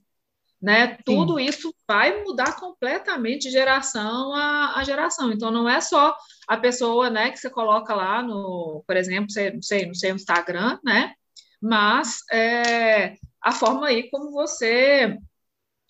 [0.61, 0.99] Né?
[1.07, 5.33] Tudo isso vai mudar completamente de geração a, a, geração.
[5.33, 6.15] Então, não é só
[6.47, 10.79] a pessoa né, que você coloca lá no, por exemplo, sei, sei, no seu Instagram,
[10.85, 11.15] né?
[11.63, 15.19] Mas é, a forma aí como você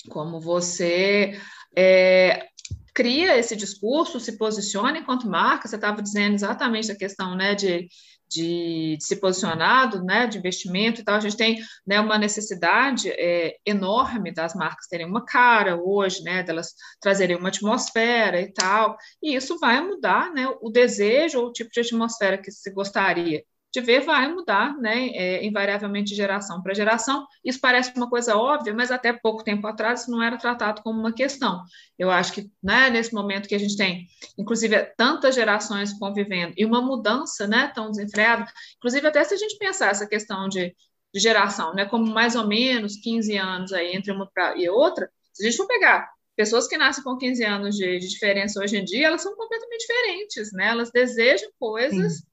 [0.09, 1.39] como você
[1.77, 2.47] é,
[2.95, 7.89] cria esse discurso, se posiciona enquanto marca, você estava dizendo exatamente a questão né, de,
[8.29, 13.11] de, de, se posicionado, né, de investimento e tal, a gente tem né, uma necessidade
[13.11, 18.97] é, enorme das marcas terem uma cara hoje, né, delas trazerem uma atmosfera e tal,
[19.23, 23.43] e isso vai mudar, né, o desejo ou o tipo de atmosfera que se gostaria
[23.73, 27.27] de ver vai mudar, né, é, invariavelmente de geração para geração.
[27.45, 30.99] Isso parece uma coisa óbvia, mas até pouco tempo atrás isso não era tratado como
[30.99, 31.63] uma questão.
[31.99, 36.65] Eu acho que, né, nesse momento que a gente tem, inclusive, tantas gerações convivendo e
[36.65, 38.45] uma mudança, né, tão desenfreada,
[38.77, 40.75] inclusive até se a gente pensar essa questão de,
[41.15, 45.47] de geração, né, como mais ou menos 15 anos aí entre uma e outra, se
[45.47, 48.85] a gente for pegar pessoas que nascem com 15 anos de, de diferença hoje em
[48.85, 52.30] dia, elas são completamente diferentes, né, elas desejam coisas Sim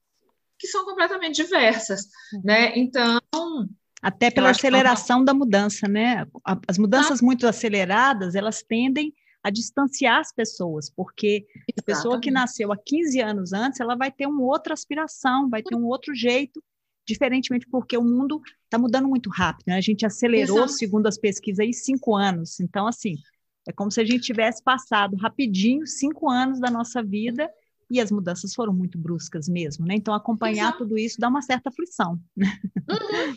[0.58, 2.08] que são completamente diversas,
[2.44, 2.76] né?
[2.76, 3.20] Então,
[4.02, 5.26] até pela aceleração que...
[5.26, 6.26] da mudança, né?
[6.66, 7.24] As mudanças ah.
[7.24, 11.80] muito aceleradas, elas tendem a distanciar as pessoas, porque Exatamente.
[11.80, 15.62] a pessoa que nasceu há 15 anos antes, ela vai ter uma outra aspiração, vai
[15.62, 16.62] ter um outro jeito,
[17.06, 19.76] diferentemente porque o mundo está mudando muito rápido, né?
[19.76, 20.72] A gente acelerou, Exato.
[20.72, 22.60] segundo as pesquisas, aí cinco anos.
[22.60, 23.14] Então, assim,
[23.66, 27.48] é como se a gente tivesse passado rapidinho cinco anos da nossa vida
[27.90, 29.94] e as mudanças foram muito bruscas mesmo, né?
[29.94, 30.78] Então, acompanhar Exato.
[30.78, 32.18] tudo isso dá uma certa aflição.
[32.36, 32.60] Né?
[32.88, 33.36] Uhum.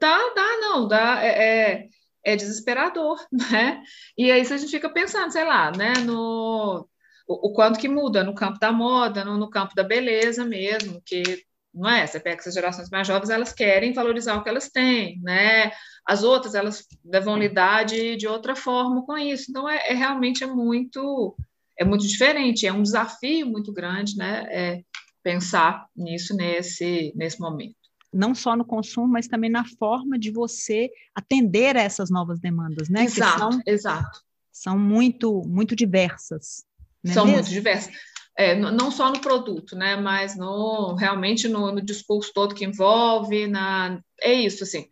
[0.00, 1.88] Dá, dá, não, dá, é, é,
[2.24, 3.18] é, desesperador,
[3.50, 3.82] né?
[4.16, 6.88] E aí, se a gente fica pensando, sei lá, né, no
[7.26, 11.02] o, o quanto que muda no campo da moda, no, no campo da beleza mesmo,
[11.04, 11.44] que
[11.76, 12.06] não é?
[12.06, 15.70] Você pega essas gerações mais jovens, elas querem valorizar o que elas têm, né?
[16.06, 16.86] As outras, elas
[17.22, 19.50] vão lidar de, de outra forma com isso.
[19.50, 21.36] Então, é, é realmente é muito
[21.78, 24.46] é muito diferente, é um desafio muito grande, né?
[24.50, 24.82] É
[25.22, 27.74] pensar nisso nesse, nesse momento.
[28.12, 32.88] Não só no consumo, mas também na forma de você atender a essas novas demandas,
[32.88, 33.04] né?
[33.04, 34.20] Exato, são, exato.
[34.52, 36.64] São muito, muito diversas.
[37.04, 37.40] Né são mesmo?
[37.40, 37.92] muito diversas.
[38.38, 39.96] É, não só no produto, né?
[39.96, 44.86] Mas no, realmente no, no discurso todo que envolve, na, é isso, assim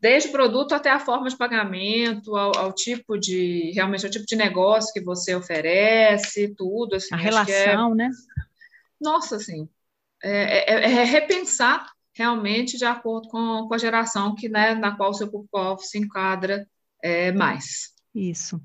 [0.00, 4.26] desde o produto até a forma de pagamento, ao, ao, tipo de realmente ao tipo
[4.26, 8.10] de negócio que você oferece, tudo assim, a é relação, é, né?
[9.00, 9.68] Nossa, assim,
[10.22, 15.10] é, é, é, repensar realmente de acordo com, com a geração que né, na qual
[15.10, 16.66] o seu público se enquadra
[17.02, 17.92] é, mais.
[18.14, 18.60] Isso.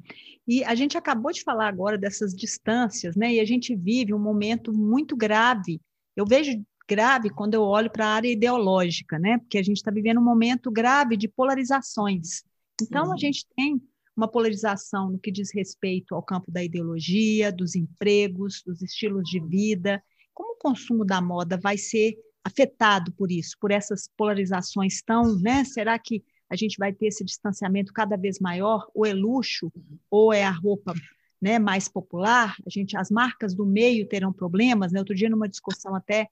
[0.47, 3.33] E a gente acabou de falar agora dessas distâncias, né?
[3.33, 5.79] E a gente vive um momento muito grave.
[6.15, 9.37] Eu vejo grave quando eu olho para a área ideológica, né?
[9.39, 12.43] Porque a gente está vivendo um momento grave de polarizações.
[12.81, 13.13] Então, uhum.
[13.13, 13.81] a gente tem
[14.15, 19.39] uma polarização no que diz respeito ao campo da ideologia, dos empregos, dos estilos de
[19.39, 20.03] vida.
[20.33, 25.63] Como o consumo da moda vai ser afetado por isso, por essas polarizações tão, né?
[25.63, 28.87] Será que a gente vai ter esse distanciamento cada vez maior?
[28.93, 29.71] Ou é luxo,
[30.09, 30.93] ou é a roupa
[31.41, 32.55] né, mais popular?
[32.65, 34.91] A gente, as marcas do meio terão problemas.
[34.91, 34.99] Né?
[34.99, 36.27] Outro dia, numa discussão até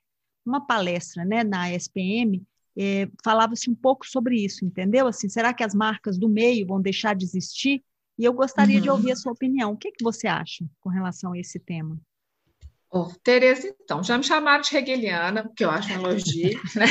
[0.45, 2.43] uma palestra né, na SPM,
[2.77, 5.07] é, falava-se um pouco sobre isso, entendeu?
[5.07, 7.83] Assim, será que as marcas do meio vão deixar de existir?
[8.17, 8.81] E eu gostaria uhum.
[8.81, 9.71] de ouvir a sua opinião.
[9.71, 11.97] O que, que você acha com relação a esse tema?
[12.93, 16.85] Oh, Tereza, então, já me chamaram de hegeliana, que eu acho um elogio, né?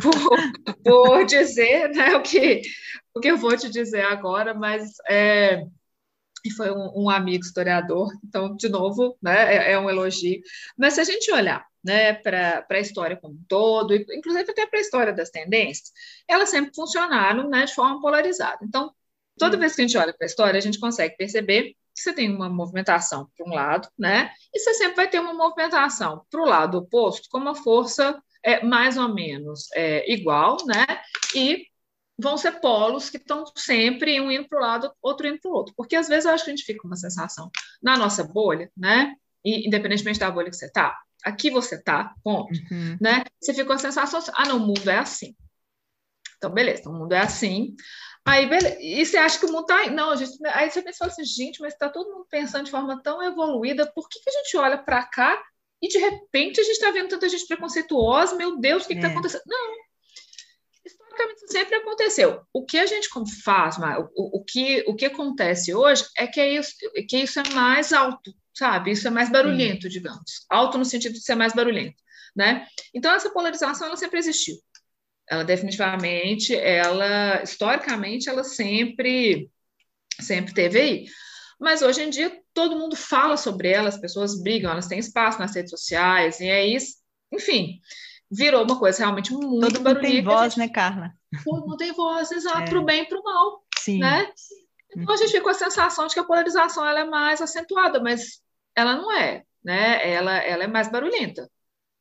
[0.00, 2.62] por, por dizer né, o, que,
[3.14, 5.62] o que eu vou te dizer agora, mas é,
[6.56, 10.40] foi um, um, amigo historiador, então, de novo, né, é, é um elogio.
[10.76, 14.78] Mas se a gente olhar né, para a história como um todo, inclusive até para
[14.78, 15.92] a história das tendências,
[16.28, 18.58] elas sempre funcionaram né, de forma polarizada.
[18.62, 18.92] Então,
[19.38, 19.60] toda hum.
[19.60, 22.48] vez que a gente olha para a história, a gente consegue perceber você tem uma
[22.48, 24.32] movimentação para um lado, né?
[24.52, 28.64] E você sempre vai ter uma movimentação para o lado oposto, com uma força é,
[28.64, 30.84] mais ou menos é, igual, né?
[31.34, 31.66] E
[32.18, 35.54] vão ser polos que estão sempre um indo para o lado, outro indo para o
[35.54, 35.74] outro.
[35.76, 37.50] Porque às vezes eu acho que a gente fica com uma sensação
[37.82, 39.14] na nossa bolha, né?
[39.44, 42.96] E independentemente da bolha que você está, aqui você está, ponto, uhum.
[43.00, 43.24] né?
[43.40, 45.36] Você fica com a sensação, assim, ah, não, o mundo é assim.
[46.36, 47.76] Então, beleza, então, o mundo é assim.
[48.24, 48.78] Aí, beleza.
[48.80, 49.90] E você acha que o mundo tá.
[49.90, 50.38] Não, gente.
[50.46, 54.08] Aí você pensa assim, gente, mas está todo mundo pensando de forma tão evoluída, por
[54.08, 55.42] que, que a gente olha para cá
[55.80, 58.36] e de repente a gente está vendo tanta gente preconceituosa?
[58.36, 59.10] Meu Deus, o que está é.
[59.10, 59.42] acontecendo?
[59.46, 59.74] Não.
[61.46, 62.42] Sempre aconteceu.
[62.52, 63.08] O que a gente
[63.44, 66.74] faz, o, o, que, o que acontece hoje é que, é isso,
[67.08, 68.92] que isso é mais alto, sabe?
[68.92, 70.44] Isso é mais barulhento, digamos.
[70.48, 71.96] Alto no sentido de ser mais barulhento,
[72.34, 72.66] né?
[72.94, 74.56] Então, essa polarização, ela sempre existiu.
[75.28, 79.50] Ela definitivamente, ela historicamente, ela sempre
[80.20, 81.06] sempre teve aí.
[81.60, 85.38] Mas hoje em dia todo mundo fala sobre ela, as pessoas brigam, elas têm espaço
[85.38, 86.96] nas redes sociais, e é isso,
[87.32, 87.80] enfim,
[88.32, 91.12] virou uma coisa realmente muito Todo mundo tem voz, gente, né, Carla?
[91.44, 92.64] Todo mundo tem voz, exato, é.
[92.64, 93.62] para o bem e para o mal.
[93.78, 93.98] Sim.
[93.98, 94.32] Né?
[94.96, 98.00] Então a gente fica com a sensação de que a polarização ela é mais acentuada,
[98.00, 98.40] mas
[98.74, 100.10] ela não é, né?
[100.10, 101.50] Ela, ela é mais barulhenta,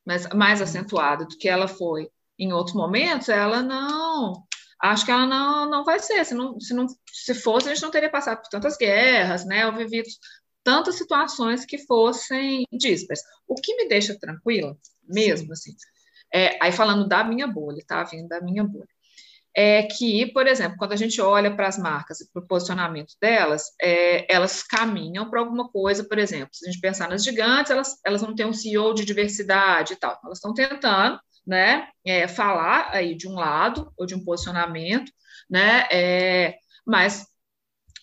[0.06, 4.46] mas mais acentuada do que ela foi em outros momentos, ela não.
[4.82, 6.26] Acho que ela não, não vai ser.
[6.26, 9.66] Se, não, se, não, se fosse, a gente não teria passado por tantas guerras, né?
[9.68, 10.08] Ou vivido
[10.64, 13.22] tantas situações que fossem díspares.
[13.48, 15.72] O que me deixa tranquila, mesmo Sim.
[15.72, 15.76] assim,
[16.34, 18.04] é, aí falando da minha bolha, tá?
[18.04, 18.88] Vindo da minha bolha.
[19.54, 23.14] É que, por exemplo, quando a gente olha para as marcas e para o posicionamento
[23.22, 27.70] delas, é, elas caminham para alguma coisa, por exemplo, se a gente pensar nas gigantes,
[27.70, 32.28] elas, elas não têm um CEO de diversidade e tal, elas estão tentando né, é,
[32.30, 35.12] falar aí de um lado ou de um posicionamento,
[35.50, 37.26] né, é, mas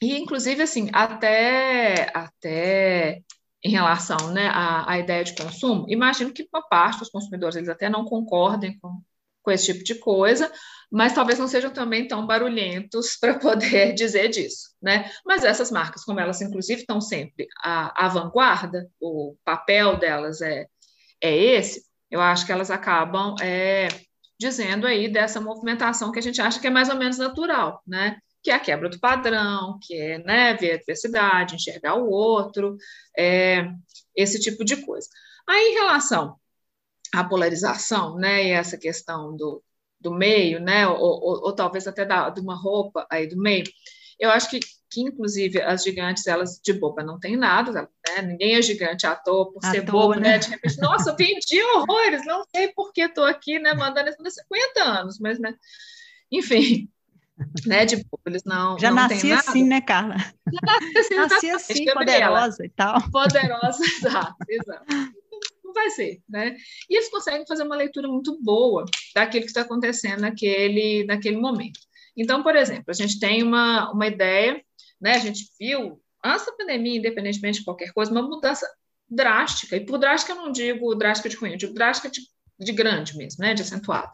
[0.02, 3.22] e inclusive assim até até
[3.62, 7.68] em relação né, à, à ideia de consumo, imagino que uma parte dos consumidores eles
[7.68, 9.02] até não concordem com,
[9.42, 10.50] com esse tipo de coisa,
[10.90, 15.10] mas talvez não sejam também tão barulhentos para poder dizer disso, né?
[15.24, 20.66] Mas essas marcas, como elas inclusive estão sempre à, à vanguarda, o papel delas é,
[21.20, 23.88] é esse, eu acho que elas acabam é,
[24.38, 28.18] dizendo aí dessa movimentação que a gente acha que é mais ou menos natural, né?
[28.42, 32.77] Que é a quebra do padrão, que é né, ver a diversidade, enxergar o outro,
[33.16, 33.68] é,
[34.14, 35.09] esse tipo de coisa.
[35.46, 36.37] Aí, em relação
[37.14, 39.62] à polarização, né, e essa questão do,
[40.01, 43.64] do meio, né, ou, ou, ou talvez até da, de uma roupa aí do meio,
[44.18, 48.22] eu acho que que inclusive as gigantes, elas de boba não tem nada, né?
[48.22, 50.31] ninguém é gigante à toa por à ser toa, bobo, né?
[50.31, 50.38] né?
[50.38, 54.83] De repente, nossa, vendi horrores, não sei por que estou aqui, né, mandando isso 50
[54.83, 55.55] anos, mas, né,
[56.31, 56.90] enfim,
[57.66, 60.16] né, de bobo, eles não Já não nasci assim, né, Carla?
[60.16, 63.11] Já nasci assim, nasci assim poderosa e tal.
[63.11, 64.87] Poderosa, exato, exato.
[65.64, 66.57] Não vai ser, né?
[66.88, 71.81] E eles conseguem fazer uma leitura muito boa daquilo que está acontecendo naquele, naquele momento.
[72.16, 74.61] Então, por exemplo, a gente tem uma, uma ideia
[75.01, 75.12] né?
[75.12, 78.68] A gente viu, antes da pandemia, independentemente de qualquer coisa, uma mudança
[79.09, 82.20] drástica, e por drástica eu não digo drástica de ruim, eu digo drástica de,
[82.59, 83.55] de grande mesmo, né?
[83.55, 84.12] De acentuado.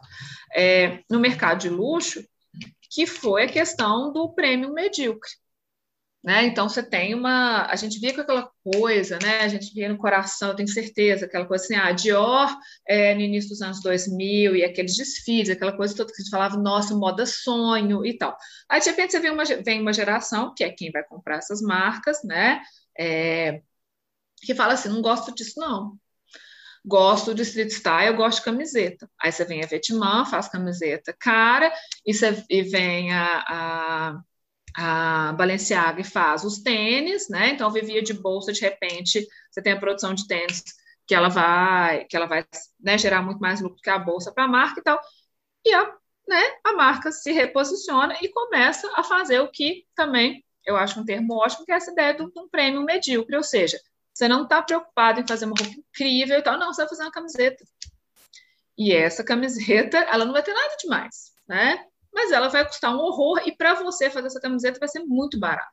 [0.55, 2.23] É, no mercado de luxo,
[2.95, 5.29] que foi a questão do prêmio medíocre.
[6.23, 6.45] Né?
[6.45, 9.41] Então você tem uma, a gente via com aquela coisa, né?
[9.41, 12.49] A gente via no coração, eu tenho certeza, aquela coisa assim, ah, Dior
[12.87, 16.31] é, no início dos anos 2000 e aqueles desfiles, aquela coisa toda que a gente
[16.31, 18.35] falava, nossa, moda sonho e tal.
[18.67, 21.61] Aí de repente você vem uma, vem uma geração que é quem vai comprar essas
[21.61, 22.61] marcas, né?
[22.97, 23.61] É,
[24.41, 25.99] que fala assim, não gosto disso não.
[26.85, 29.09] Gosto de street style, gosto de camiseta.
[29.21, 31.73] Aí você vem a Vetman, faz camiseta cara,
[32.05, 34.21] e, você, e vem a, a
[34.77, 37.51] a Balenciaga faz os tênis, né?
[37.51, 40.63] Então vivia de bolsa, de repente você tem a produção de tênis
[41.07, 42.45] que ela vai, que ela vai
[42.79, 44.99] né, gerar muito mais lucro que a bolsa para a marca e tal.
[45.65, 45.95] E a,
[46.27, 51.05] né, a marca se reposiciona e começa a fazer o que também eu acho um
[51.05, 53.79] termo ótimo, que é essa ideia de um prêmio medíocre, ou seja,
[54.15, 57.03] você não está preocupado em fazer uma roupa incrível e tal, não, você vai fazer
[57.03, 57.65] uma camiseta.
[58.77, 61.85] E essa camiseta, ela não vai ter nada demais, né?
[62.13, 65.37] Mas ela vai custar um horror e para você fazer essa camiseta vai ser muito
[65.37, 65.69] barato.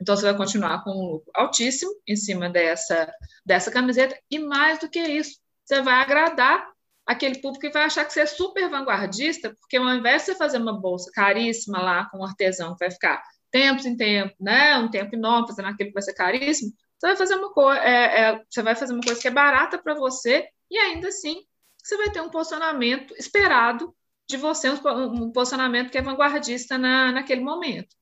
[0.00, 3.12] Então você vai continuar com um lucro altíssimo em cima dessa
[3.44, 6.66] dessa camiseta e mais do que isso, você vai agradar
[7.06, 10.34] aquele público que vai achar que você é super vanguardista, porque ao invés de você
[10.34, 14.76] fazer uma bolsa caríssima lá com um artesão que vai ficar tempos em tempo, né,
[14.78, 16.72] um tempo enorme fazendo aquilo que vai ser caríssimo,
[17.04, 19.76] você vai fazer uma coisa, é, é, você vai fazer uma coisa que é barata
[19.78, 21.44] para você e ainda assim
[21.82, 23.94] você vai ter um posicionamento esperado
[24.26, 27.94] de você, um, um posicionamento que é vanguardista na, naquele momento,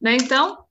[0.00, 0.14] né?
[0.14, 0.64] Então,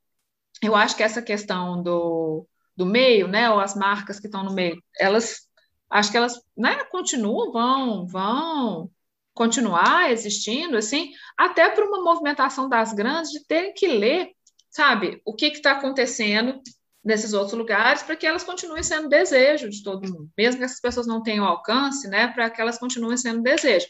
[0.63, 4.53] eu acho que essa questão do, do meio, né, ou as marcas que estão no
[4.53, 5.47] meio, elas
[5.89, 8.91] acho que elas né, continuam, vão, vão
[9.31, 14.31] continuar existindo, assim, até por uma movimentação das grandes de terem que ler,
[14.71, 16.59] sabe, o que está acontecendo
[17.05, 20.81] nesses outros lugares para que elas continuem sendo desejo de todo mundo, mesmo que essas
[20.81, 23.85] pessoas não tenham alcance, né, para que elas continuem sendo desejo.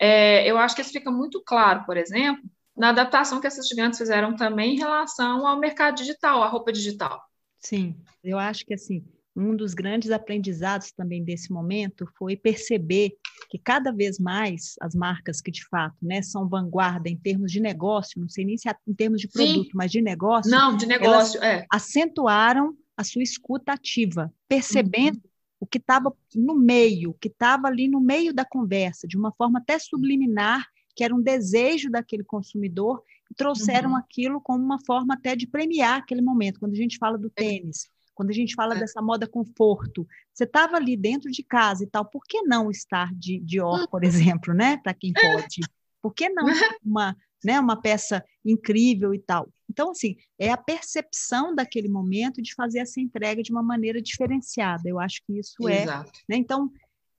[0.00, 2.42] É, eu acho que isso fica muito claro, por exemplo,
[2.76, 7.20] na adaptação que essas gigantes fizeram também em relação ao mercado digital, à roupa digital.
[7.58, 13.12] Sim, eu acho que assim, um dos grandes aprendizados também desse momento foi perceber
[13.48, 17.60] que cada vez mais as marcas que de fato né, são vanguarda em termos de
[17.60, 19.70] negócio, não sei nem se é em termos de produto, Sim.
[19.74, 21.66] mas de negócio, não, de negócio, é.
[21.70, 25.30] acentuaram a sua escuta ativa, percebendo uhum.
[25.60, 29.58] o que estava no meio, que estava ali no meio da conversa, de uma forma
[29.58, 33.96] até subliminar, que era um desejo daquele consumidor, e trouxeram uhum.
[33.96, 36.60] aquilo como uma forma até de premiar aquele momento.
[36.60, 37.42] Quando a gente fala do é.
[37.42, 38.78] tênis, quando a gente fala é.
[38.78, 43.12] dessa moda conforto, você estava ali dentro de casa e tal, por que não estar
[43.14, 44.78] de Dior, por exemplo, né?
[44.78, 45.20] Para quem é.
[45.20, 45.60] pode.
[46.00, 46.44] Por que não
[46.84, 49.48] uma, né, uma peça incrível e tal?
[49.68, 54.82] Então, assim, é a percepção daquele momento de fazer essa entrega de uma maneira diferenciada.
[54.86, 56.10] Eu acho que isso é, Exato.
[56.10, 56.32] é.
[56.34, 56.36] Né?
[56.36, 56.70] Então,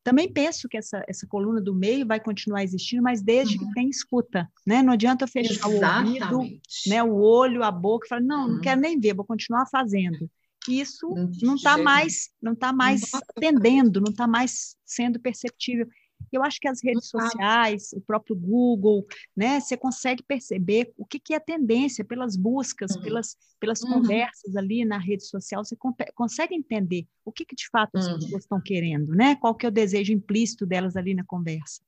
[0.04, 3.68] também penso que essa, essa coluna do meio vai continuar existindo, mas desde uhum.
[3.68, 4.84] que tem escuta, né?
[4.84, 6.22] Não adianta fechar Exatamente.
[6.24, 8.54] o ouvido, né, o olho, a boca, e falar, não, uhum.
[8.56, 10.30] não quero nem ver, vou continuar fazendo
[10.70, 15.88] isso não está mais, não está mais atendendo, não está mais sendo perceptível.
[16.32, 21.20] Eu acho que as redes sociais, o próprio Google, né, você consegue perceber o que,
[21.20, 23.02] que é tendência pelas buscas, uhum.
[23.02, 23.94] pelas, pelas uhum.
[23.94, 25.76] conversas ali na rede social, você
[26.16, 28.16] consegue entender o que, que de fato as uhum.
[28.16, 29.36] pessoas estão querendo, né?
[29.36, 31.82] Qual que é o desejo implícito delas ali na conversa.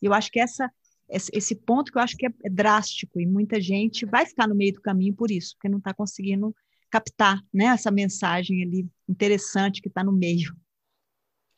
[0.00, 0.70] Eu acho que essa
[1.12, 4.74] esse ponto que eu acho que é drástico e muita gente vai ficar no meio
[4.74, 6.54] do caminho por isso, porque não está conseguindo
[6.90, 10.54] captar né, essa mensagem ali interessante que está no meio.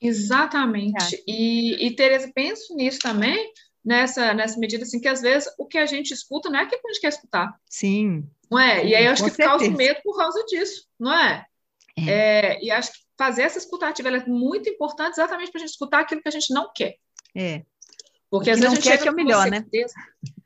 [0.01, 1.23] Exatamente.
[1.27, 3.53] E, e Tereza, penso nisso também,
[3.85, 6.81] nessa, nessa medida assim, que às vezes o que a gente escuta não é aquilo
[6.81, 7.55] que a gente quer escutar.
[7.69, 8.29] Sim.
[8.51, 8.85] Não é?
[8.87, 9.49] E aí eu acho que certeza.
[9.49, 11.47] causa medo por causa disso, não é?
[11.97, 12.11] é.
[12.11, 16.01] é e acho que fazer essa escutativa é muito importante exatamente para a gente escutar
[16.01, 16.97] aquilo que a gente não quer.
[17.35, 17.65] É.
[18.33, 19.63] Porque às vezes a gente quer que é o melhor, né?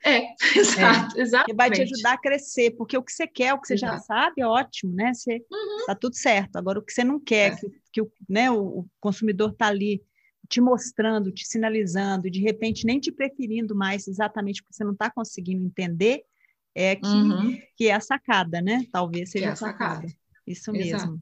[0.05, 1.23] É, exato, é.
[1.23, 1.47] exatamente.
[1.47, 3.93] Que vai te ajudar a crescer, porque o que você quer, o que você exato.
[3.93, 5.15] já sabe, é ótimo, né?
[5.15, 5.87] Você uhum.
[5.87, 6.57] tá tudo certo.
[6.57, 7.55] Agora, o que você não quer, é.
[7.55, 10.03] que, que o, né, o, o consumidor está ali
[10.49, 15.09] te mostrando, te sinalizando, de repente nem te preferindo mais exatamente porque você não está
[15.09, 16.25] conseguindo entender,
[16.75, 17.57] é que, uhum.
[17.77, 18.85] que é a sacada, né?
[18.91, 19.95] Talvez seja é a sacada.
[19.95, 20.13] sacada.
[20.45, 21.21] Isso mesmo.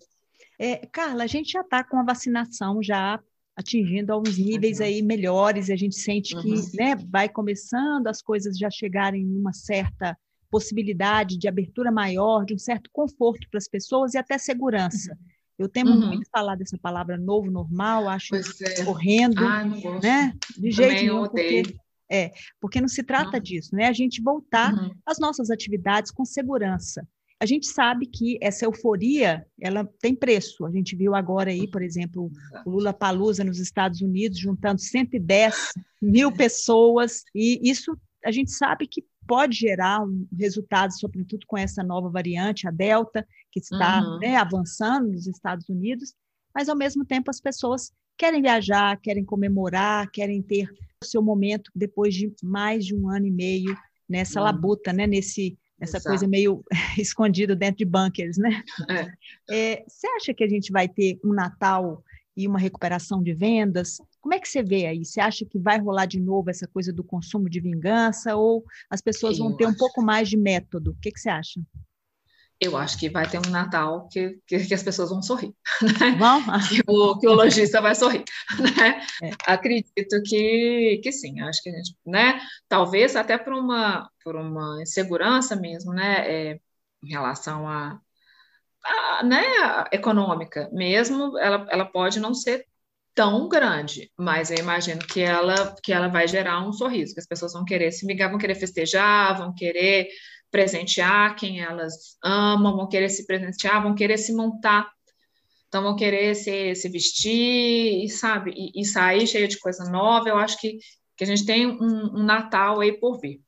[0.59, 3.21] É, Carla, a gente já está com a vacinação já
[3.57, 6.71] atingindo alguns níveis aí melhores, e a gente sente que uhum.
[6.75, 10.17] né, vai começando as coisas já chegarem numa certa
[10.51, 15.13] possibilidade de abertura maior, de um certo conforto para as pessoas e até segurança.
[15.13, 15.35] Uhum.
[15.57, 16.09] Eu temo uhum.
[16.09, 18.41] muito falar dessa palavra novo normal, acho é.
[18.89, 19.65] horrendo, ah,
[20.03, 20.33] né?
[20.59, 21.63] De jeito nenhum, porque
[22.11, 23.87] é, porque não se trata disso, né?
[23.87, 24.95] A gente voltar uhum.
[25.07, 27.07] às nossas atividades com segurança.
[27.45, 30.65] A gente sabe que essa euforia, ela tem preço.
[30.65, 32.33] A gente viu agora aí, por exemplo,
[32.65, 38.87] o Lula Palusa nos Estados Unidos juntando 110 mil pessoas, e isso a gente sabe
[38.87, 44.21] que pode gerar um resultado, sobretudo com essa nova variante, a Delta, que está uhum.
[44.21, 46.15] né, avançando nos Estados Unidos,
[46.55, 50.67] mas ao mesmo tempo as pessoas querem viajar, querem comemorar, querem ter
[51.03, 53.77] o seu momento depois de mais de um ano e meio
[54.09, 54.47] nessa uhum.
[54.47, 56.09] labuta, né, nesse essa Exato.
[56.09, 56.65] coisa meio
[56.99, 58.63] escondida dentro de bunkers, né?
[58.89, 59.13] É.
[59.51, 62.03] É, você acha que a gente vai ter um Natal
[62.37, 63.99] e uma recuperação de vendas?
[64.21, 65.05] Como é que você vê aí?
[65.05, 69.01] Você acha que vai rolar de novo essa coisa do consumo de vingança ou as
[69.01, 70.93] pessoas vão ter um pouco mais de método?
[70.93, 71.61] O que, que você acha?
[72.61, 75.55] Eu acho que vai ter um Natal que, que, que as pessoas vão sorrir,
[76.01, 76.13] né?
[76.19, 76.43] Vão?
[76.69, 78.25] que, o, que o lojista vai sorrir,
[78.59, 79.01] né?
[79.23, 79.31] É.
[79.47, 82.41] Acredito que, que sim, acho que a gente, né?
[82.69, 86.31] Talvez até por uma, por uma insegurança mesmo, né?
[86.31, 86.61] É,
[87.03, 88.01] em relação a,
[88.85, 92.67] a, né, a econômica mesmo, ela, ela pode não ser
[93.15, 97.27] tão grande, mas eu imagino que ela que ela vai gerar um sorriso, que as
[97.27, 100.09] pessoas vão querer se ligar, vão querer festejar, vão querer
[100.55, 104.89] presentear quem elas amam, vão querer se presentear, vão querer se montar,
[105.67, 110.29] então vão querer se, se vestir, e, sabe, e, e sair cheio de coisa nova.
[110.29, 110.79] Eu acho que,
[111.17, 113.41] que a gente tem um, um Natal aí por vir.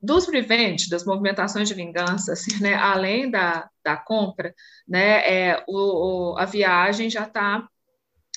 [0.00, 4.54] Dos revenge, das movimentações de vingança, assim, né, além da, da compra,
[4.88, 7.68] né, é, o, o a viagem já está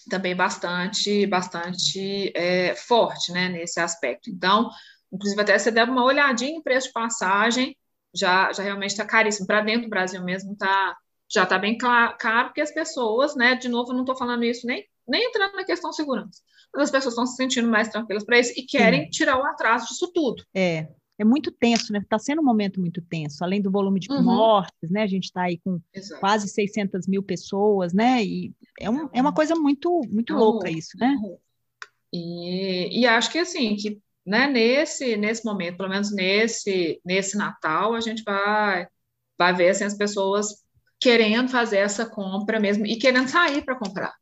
[0.10, 4.30] também bastante, bastante é, forte, né, nesse aspecto.
[4.30, 4.70] Então,
[5.10, 7.78] inclusive até você der uma olhadinha em preço de passagem,
[8.16, 9.48] já, já realmente está caríssimo.
[9.48, 10.98] Para dentro do Brasil mesmo tá,
[11.32, 14.86] já está bem caro, porque as pessoas, né, de novo, não estou falando isso nem,
[15.08, 16.42] nem entrando na questão segurança,
[16.74, 19.10] mas as pessoas estão se sentindo mais tranquilas para isso e querem Sim.
[19.10, 20.44] tirar o atraso disso tudo.
[20.54, 20.88] É,
[21.20, 22.00] é muito tenso, né?
[22.00, 24.24] Está sendo um momento muito tenso, além do volume de uhum.
[24.24, 25.04] mortes, né?
[25.04, 26.20] A gente está aí com Exato.
[26.22, 28.24] quase 600 mil pessoas, né?
[28.24, 31.16] E é, um, é uma coisa muito, muito louca isso, né?
[32.12, 37.94] E, e acho que assim, que né, nesse, nesse momento, pelo menos nesse, nesse Natal,
[37.94, 38.88] a gente vai,
[39.38, 40.64] vai ver assim, as pessoas
[41.00, 44.14] querendo fazer essa compra mesmo e querendo sair para comprar,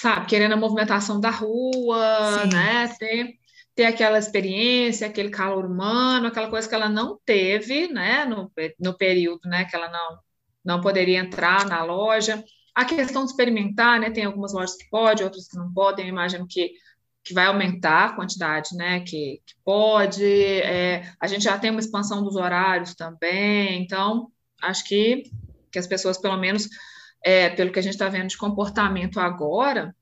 [0.00, 0.26] sabe?
[0.26, 2.48] Querendo a movimentação da rua, Sim.
[2.52, 2.88] né?
[2.98, 3.34] Ter,
[3.74, 8.24] ter aquela experiência, aquele calor humano, aquela coisa que ela não teve, né?
[8.24, 8.50] No,
[8.80, 9.64] no período, né?
[9.64, 10.18] Que ela não,
[10.64, 12.42] não poderia entrar na loja.
[12.74, 14.10] A questão de experimentar, né?
[14.10, 16.06] Tem algumas lojas que podem, outras que não podem.
[16.06, 16.72] Eu imagino que
[17.24, 20.24] que vai aumentar a quantidade né, que, que pode.
[20.24, 24.28] É, a gente já tem uma expansão dos horários também, então
[24.60, 25.24] acho que,
[25.72, 26.68] que as pessoas, pelo menos,
[27.24, 29.94] é, pelo que a gente está vendo de comportamento agora,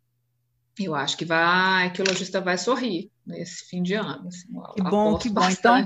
[0.80, 4.26] eu acho que vai, que o lojista vai sorrir nesse fim de ano.
[4.26, 5.48] Assim, que bom, que bom.
[5.48, 5.84] Então,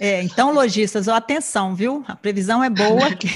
[0.00, 2.04] é, então, lojistas, ó, atenção, viu?
[2.06, 3.08] A previsão é boa.
[3.16, 3.28] Que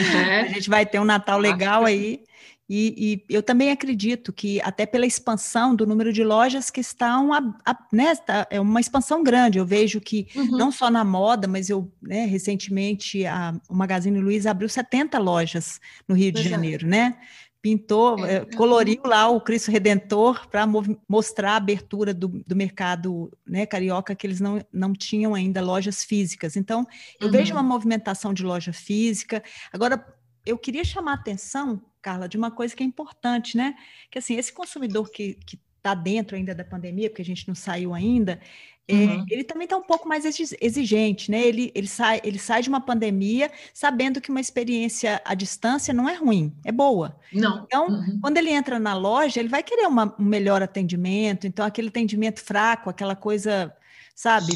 [0.00, 0.40] é.
[0.42, 2.22] a gente vai ter um Natal legal aí.
[2.68, 7.32] E, e, eu também acredito que, até pela expansão do número de lojas que estão,
[7.32, 9.58] a, a, né, tá, é uma expansão grande.
[9.58, 10.58] Eu vejo que, uhum.
[10.58, 15.80] não só na moda, mas eu, né, recentemente, a, o Magazine Luiza abriu 70 lojas
[16.08, 17.16] no Rio de Janeiro, né?
[17.62, 18.36] Pintou, é.
[18.36, 20.66] Eh, coloriu lá o Cristo Redentor para
[21.08, 26.04] mostrar a abertura do, do mercado né, carioca, que eles não, não tinham ainda lojas
[26.04, 26.56] físicas.
[26.56, 26.86] Então,
[27.20, 27.32] eu uhum.
[27.32, 29.42] vejo uma movimentação de loja física.
[29.72, 30.04] Agora,
[30.44, 33.74] eu queria chamar a atenção, Carla, de uma coisa que é importante, né?
[34.08, 35.36] Que assim, esse consumidor que
[35.76, 38.40] está dentro ainda da pandemia, porque a gente não saiu ainda,
[38.86, 39.26] é, uhum.
[39.28, 41.44] é, ele também está um pouco mais exigente, né?
[41.44, 46.08] Ele, ele, sai, ele sai de uma pandemia sabendo que uma experiência à distância não
[46.08, 47.18] é ruim, é boa.
[47.32, 47.64] Não.
[47.64, 48.20] Então, uhum.
[48.20, 52.40] quando ele entra na loja, ele vai querer uma, um melhor atendimento, então aquele atendimento
[52.40, 53.74] fraco, aquela coisa
[54.14, 54.54] sabe?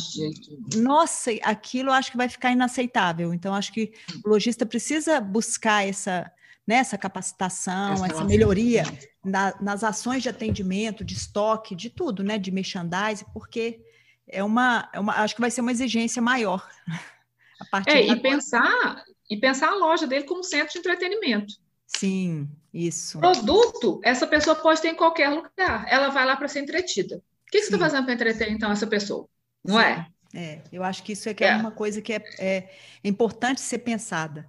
[0.77, 3.35] Nossa, aquilo eu acho que vai ficar inaceitável.
[3.35, 3.93] Então, acho que
[4.25, 6.33] o lojista precisa buscar essa,
[6.67, 8.85] né, essa capacitação, essa, essa melhoria
[9.25, 12.39] na, nas ações de atendimento, de estoque, de tudo, né?
[12.39, 13.81] De merchandising, porque
[14.29, 16.69] é uma, é uma acho que vai ser uma exigência maior.
[17.61, 21.55] A partir é, e pensar, e pensar a loja dele como centro de entretenimento.
[21.87, 23.19] Sim, isso.
[23.19, 25.85] Produto, essa pessoa pode ter em qualquer lugar.
[25.87, 27.17] Ela vai lá para ser entretida.
[27.17, 29.29] O que, que você está fazendo para entreter, então, essa pessoa?
[29.63, 29.85] não Sim.
[29.85, 30.07] é?
[30.33, 31.49] É, eu acho que isso é, que é.
[31.49, 32.71] é uma coisa que é, é,
[33.03, 34.49] importante ser pensada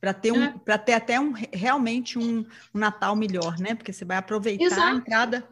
[0.00, 0.54] para ter um, é.
[0.64, 2.38] para ter até um realmente um,
[2.74, 3.74] um, Natal melhor, né?
[3.74, 4.82] Porque você vai aproveitar Exato.
[4.82, 5.48] a entrada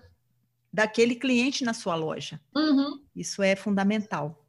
[0.72, 2.40] daquele cliente na sua loja.
[2.57, 3.03] Uhum.
[3.14, 4.44] Isso é fundamental.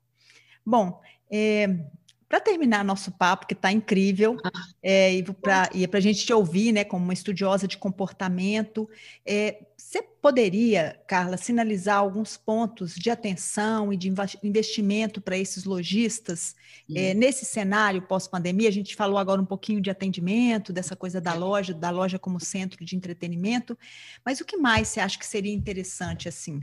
[0.66, 1.86] Bom, é,
[2.30, 4.52] para terminar nosso papo, que está incrível, ah.
[4.84, 8.88] é, e para é a gente te ouvir, né, como uma estudiosa de comportamento,
[9.26, 14.14] é, você poderia, Carla, sinalizar alguns pontos de atenção e de
[14.44, 16.56] investimento para esses lojistas
[16.94, 18.70] é, nesse cenário pós-pandemia?
[18.70, 22.40] A gente falou agora um pouquinho de atendimento, dessa coisa da loja, da loja como
[22.40, 23.76] centro de entretenimento,
[24.24, 26.62] mas o que mais você acha que seria interessante assim?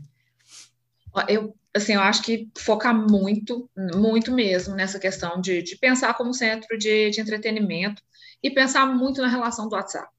[1.28, 6.34] Eu, assim, eu acho que focar muito, muito mesmo nessa questão de, de pensar como
[6.34, 8.02] centro de, de entretenimento
[8.42, 10.12] e pensar muito na relação do WhatsApp.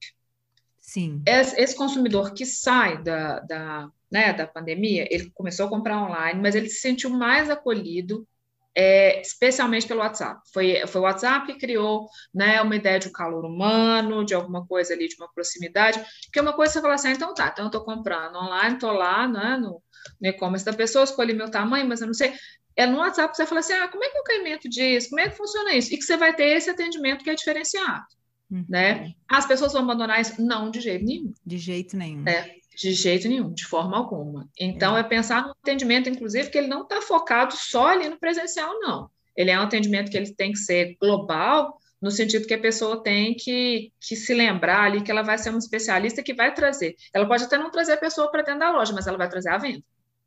[0.80, 1.22] Sim.
[1.26, 6.40] Esse, esse consumidor que sai da, da, né, da pandemia, ele começou a comprar online,
[6.40, 8.26] mas ele se sentiu mais acolhido
[8.74, 10.40] é, especialmente pelo WhatsApp.
[10.52, 14.66] Foi, foi o WhatsApp que criou né, uma ideia de um calor humano, de alguma
[14.66, 16.02] coisa ali, de uma proximidade,
[16.32, 18.36] que é uma coisa que você fala assim, ah, então tá, então eu estou comprando
[18.36, 19.82] online, estou lá né, no,
[20.20, 22.34] no e-commerce da pessoa, escolhi meu tamanho, mas eu não sei.
[22.76, 25.08] É no WhatsApp que você fala assim, ah, como é que é o caimento disso?
[25.10, 25.92] Como é que funciona isso?
[25.92, 28.04] E que você vai ter esse atendimento que é diferenciado.
[28.50, 28.64] Uhum.
[28.68, 29.12] Né?
[29.28, 30.40] As pessoas vão abandonar isso?
[30.40, 31.32] Não, de jeito nenhum.
[31.44, 32.26] De jeito nenhum.
[32.26, 34.48] É, de jeito nenhum, de forma alguma.
[34.58, 38.18] Então, é, é pensar no atendimento, inclusive, que ele não está focado só ali no
[38.18, 39.10] presencial, não.
[39.36, 43.02] Ele é um atendimento que ele tem que ser global, no sentido que a pessoa
[43.02, 46.94] tem que, que se lembrar ali que ela vai ser uma especialista que vai trazer.
[47.12, 49.50] Ela pode até não trazer a pessoa para dentro da loja, mas ela vai trazer
[49.50, 49.82] a venda.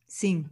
[0.06, 0.46] Sim.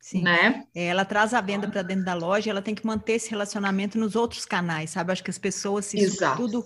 [0.00, 0.22] Sim.
[0.22, 0.64] Né?
[0.74, 3.98] É, ela traz a venda para dentro da loja, ela tem que manter esse relacionamento
[3.98, 5.12] nos outros canais, sabe?
[5.12, 5.96] Acho que as pessoas, se
[6.36, 6.64] tudo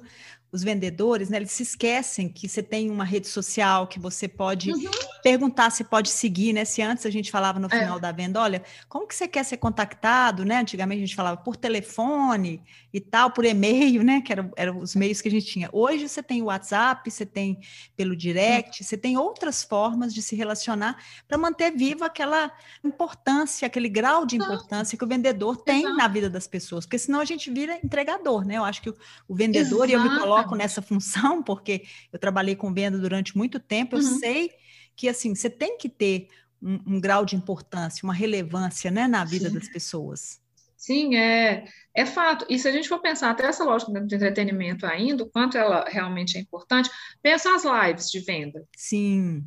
[0.53, 4.73] os vendedores, né, eles se esquecem que você tem uma rede social que você pode
[4.73, 4.91] uhum.
[5.23, 6.65] perguntar se pode seguir, né?
[6.65, 7.79] Se antes a gente falava no é.
[7.79, 8.01] final é.
[8.01, 10.59] da venda, olha, como que você quer ser contactado, né?
[10.59, 12.61] Antigamente a gente falava por telefone
[12.93, 14.21] e tal, por e-mail, né?
[14.23, 15.69] Que eram, eram os meios que a gente tinha.
[15.73, 17.61] Hoje você tem o WhatsApp, você tem
[17.97, 18.89] pelo direct, uhum.
[18.89, 20.97] você tem outras formas de se relacionar
[21.29, 22.51] para manter viva aquela
[22.83, 25.97] importância, aquele grau de importância que o vendedor tem Exato.
[25.97, 28.57] na vida das pessoas, porque senão a gente vira entregador, né?
[28.57, 28.97] Eu acho que o,
[29.29, 29.91] o vendedor, Exato.
[29.91, 33.97] e eu me coloco coloco nessa função, porque eu trabalhei com venda durante muito tempo,
[33.97, 34.19] eu uhum.
[34.19, 34.51] sei
[34.97, 36.29] que assim, você tem que ter
[36.63, 39.55] um, um, grau de importância, uma relevância né, na vida Sim.
[39.55, 40.41] das pessoas.
[40.77, 41.65] Sim, é,
[41.95, 42.47] é fato.
[42.49, 45.85] E se a gente for pensar até essa lógica de entretenimento ainda, o quanto ela
[45.87, 46.91] realmente é importante,
[47.23, 48.67] pensa as lives de venda.
[48.77, 49.45] Sim.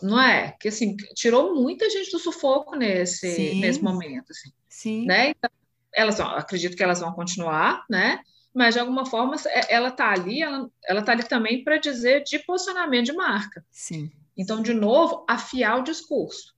[0.00, 0.56] Não é?
[0.60, 4.30] Que assim, tirou muita gente do sufoco nesse, nesse momento.
[4.30, 5.06] Assim, Sim.
[5.06, 5.30] Né?
[5.30, 5.50] Então,
[5.94, 8.20] elas vão, acredito que elas vão continuar, né?
[8.54, 12.38] Mas de alguma forma é, ela está ali, ela está ali também para dizer de
[12.40, 13.64] posicionamento de marca.
[13.70, 14.10] Sim.
[14.36, 16.54] Então, de novo, afiar o discurso.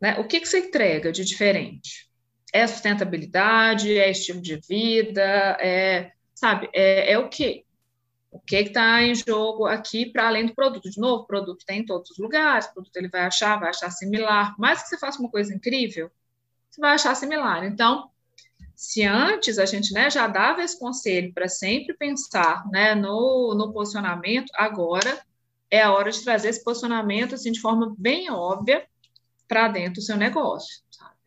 [0.00, 0.18] Né?
[0.18, 2.08] O que, que você entrega de diferente?
[2.52, 7.64] É sustentabilidade, é estilo de vida, é, sabe, é, é o quê?
[8.30, 10.90] O que está em jogo aqui para além do produto?
[10.90, 13.70] De novo, o produto tem em todos os lugares, o produto ele vai achar, vai
[13.70, 14.54] achar similar.
[14.58, 16.10] Mais que você faça uma coisa incrível,
[16.70, 17.64] você vai achar similar.
[17.64, 18.10] Então,
[18.76, 23.72] se antes a gente né, já dava esse conselho para sempre pensar né, no, no
[23.72, 25.18] posicionamento, agora
[25.70, 28.84] é a hora de trazer esse posicionamento assim, de forma bem óbvia
[29.48, 30.84] para dentro do seu negócio.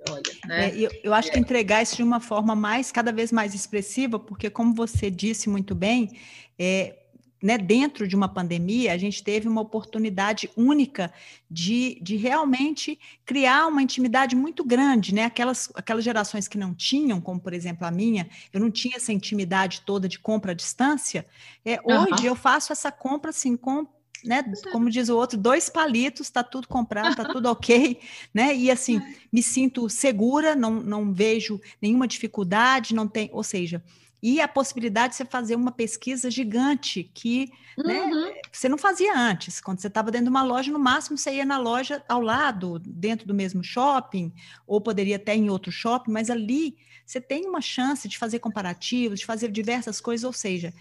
[0.10, 0.70] Olha, né?
[0.70, 4.18] É, eu, eu, acho que entregar isso de uma forma mais, cada vez mais expressiva,
[4.18, 6.18] porque como você disse muito bem,
[6.58, 6.99] é,
[7.42, 11.12] né, dentro de uma pandemia, a gente teve uma oportunidade única
[11.50, 15.26] de, de realmente criar uma intimidade muito grande, né?
[15.26, 19.14] Aquelas, aquelas gerações que não tinham, como por exemplo a minha, eu não tinha essa
[19.14, 21.26] intimidade toda de compra à distância.
[21.64, 23.88] É, hoje eu faço essa compra assim com
[24.24, 28.00] né, como diz o outro, dois palitos, está tudo comprado, está tudo ok,
[28.34, 28.54] né?
[28.56, 33.82] E assim, me sinto segura, não, não vejo nenhuma dificuldade, não tem, ou seja,
[34.22, 38.26] e a possibilidade de você fazer uma pesquisa gigante que né, uhum.
[38.26, 39.62] né, você não fazia antes.
[39.62, 42.80] Quando você estava dentro de uma loja, no máximo você ia na loja ao lado,
[42.80, 44.34] dentro do mesmo shopping,
[44.68, 49.20] ou poderia até em outro shopping, mas ali você tem uma chance de fazer comparativos,
[49.20, 50.74] de fazer diversas coisas, ou seja,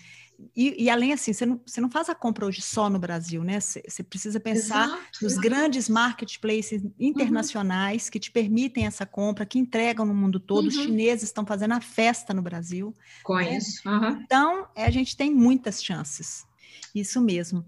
[0.55, 3.43] e, e, além assim, você não, você não faz a compra hoje só no Brasil,
[3.43, 3.59] né?
[3.59, 5.03] Você, você precisa pensar Exato.
[5.23, 8.11] nos grandes marketplaces internacionais uhum.
[8.13, 10.63] que te permitem essa compra, que entregam no mundo todo.
[10.63, 10.69] Uhum.
[10.69, 12.97] Os chineses estão fazendo a festa no Brasil.
[13.25, 13.83] Conheço.
[13.85, 13.93] Né?
[13.93, 14.21] Uhum.
[14.23, 16.47] Então, é, a gente tem muitas chances.
[16.95, 17.67] Isso mesmo.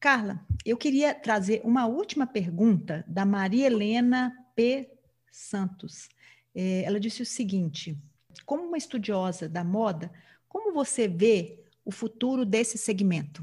[0.00, 4.90] Carla, eu queria trazer uma última pergunta da Maria Helena P.
[5.30, 6.08] Santos.
[6.52, 7.96] É, ela disse o seguinte:
[8.44, 10.10] como uma estudiosa da moda,
[10.50, 13.42] como você vê o futuro desse segmento?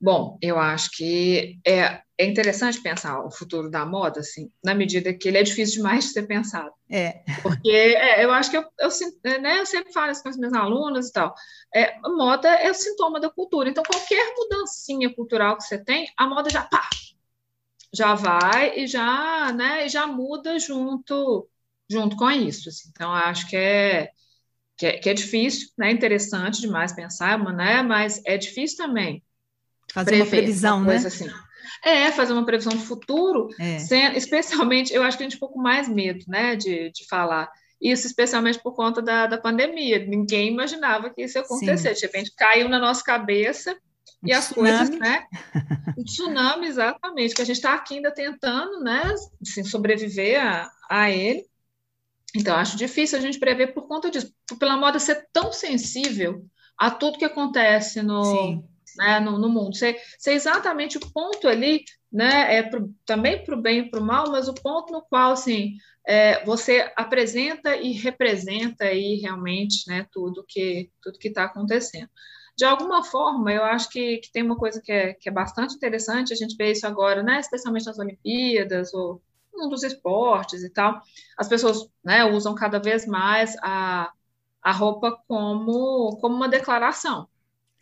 [0.00, 5.14] Bom, eu acho que é, é interessante pensar o futuro da moda, assim, na medida
[5.14, 6.72] que ele é difícil demais de ser pensado.
[6.90, 7.22] É.
[7.40, 10.52] Porque é, eu acho que eu, eu, né, eu sempre falo isso com as minhas
[10.52, 11.32] alunas e tal.
[11.72, 13.68] É, moda é o sintoma da cultura.
[13.68, 16.90] Então, qualquer mudancinha cultural que você tem, a moda já pá,
[17.94, 21.48] já vai e já, né, já muda junto,
[21.88, 22.68] junto com isso.
[22.68, 22.88] Assim.
[22.90, 24.10] Então, acho que é
[24.82, 25.92] que é, que é difícil, né?
[25.92, 27.82] Interessante demais pensar, né?
[27.82, 29.22] Mas é difícil também
[29.94, 30.96] fazer uma previsão, uma né?
[30.96, 31.30] Assim.
[31.84, 33.78] É, fazer uma previsão de futuro, é.
[33.78, 37.48] sem, especialmente, eu acho que a gente um pouco mais medo, né, de, de falar.
[37.80, 40.04] Isso, especialmente por conta da, da pandemia.
[40.04, 41.94] Ninguém imaginava que isso ia acontecer.
[41.94, 42.00] Sim.
[42.00, 43.76] De repente, caiu na nossa cabeça
[44.22, 44.78] um e as tsunami.
[44.78, 45.24] coisas, né?
[45.96, 51.10] O tsunami, exatamente, que a gente está aqui ainda tentando, né, assim, sobreviver a, a
[51.10, 51.44] ele.
[52.34, 56.44] Então, acho difícil a gente prever por conta disso, pela moda ser tão sensível
[56.78, 58.64] a tudo que acontece no,
[58.96, 59.76] né, no, no, mundo.
[59.76, 64.00] Ser, ser, exatamente o ponto ali, né, é pro, também para o bem e para
[64.00, 65.76] o mal, mas o ponto no qual assim,
[66.06, 72.08] é, você apresenta e representa aí realmente né, tudo que tudo que está acontecendo.
[72.56, 75.74] De alguma forma, eu acho que, que tem uma coisa que é, que é bastante
[75.74, 79.22] interessante, a gente vê isso agora, né, especialmente nas Olimpíadas ou
[79.54, 81.00] um dos esportes e tal,
[81.36, 84.10] as pessoas né, usam cada vez mais a,
[84.62, 87.28] a roupa como, como uma declaração.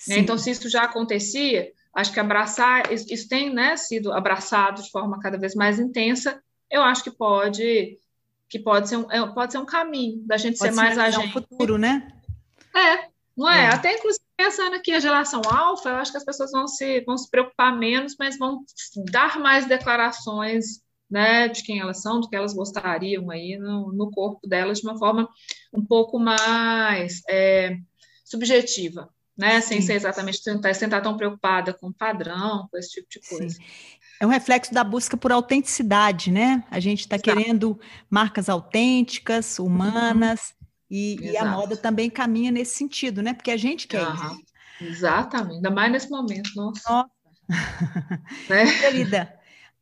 [0.09, 0.19] Né?
[0.19, 5.21] Então, se isso já acontecia, acho que abraçar, isso, tem né, sido abraçado de forma
[5.21, 7.99] cada vez mais intensa, eu acho que pode
[8.49, 11.29] que pode ser um, é, pode ser um caminho da gente pode ser mais agente.
[11.29, 12.13] um futuro, né?
[12.75, 13.67] É, Não é?
[13.67, 13.69] é?
[13.69, 17.17] Até inclusive pensando aqui a geração alfa, eu acho que as pessoas vão se, vão
[17.17, 18.65] se preocupar menos, mas vão
[19.13, 24.11] dar mais declarações né, de quem elas são, do que elas gostariam aí no, no
[24.11, 25.29] corpo delas de uma forma
[25.73, 27.77] um pouco mais é,
[28.25, 33.21] subjetiva, né, sem ser exatamente tentar, estar tão preocupada com padrão, com esse tipo de
[33.29, 33.55] coisa.
[33.55, 33.63] Sim.
[34.21, 36.63] É um reflexo da busca por autenticidade, né?
[36.71, 37.81] A gente está querendo
[38.11, 40.55] marcas autênticas, humanas,
[40.91, 43.33] e, e, a moda também caminha nesse sentido, né?
[43.33, 44.15] Porque a gente quer uhum.
[44.15, 44.43] isso.
[44.81, 46.83] Exatamente, ainda mais nesse momento, nossa.
[46.91, 47.11] nossa.
[48.49, 48.67] né?
[48.81, 49.33] Querida,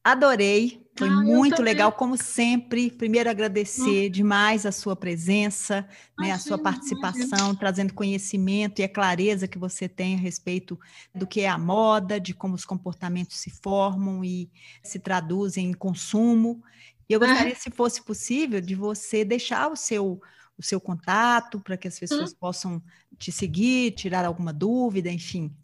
[0.05, 2.91] adorei, foi ah, muito legal, como sempre.
[2.91, 5.89] Primeiro, agradecer demais a sua presença,
[6.19, 10.79] né, a sua participação, trazendo conhecimento e a clareza que você tem a respeito
[11.15, 14.51] do que é a moda, de como os comportamentos se formam e
[14.83, 16.63] se traduzem em consumo.
[17.09, 20.21] E eu gostaria, se fosse possível, de você deixar o seu
[20.59, 22.37] o seu contato para que as pessoas hum.
[22.41, 22.83] possam
[23.17, 25.55] te seguir, tirar alguma dúvida, enfim.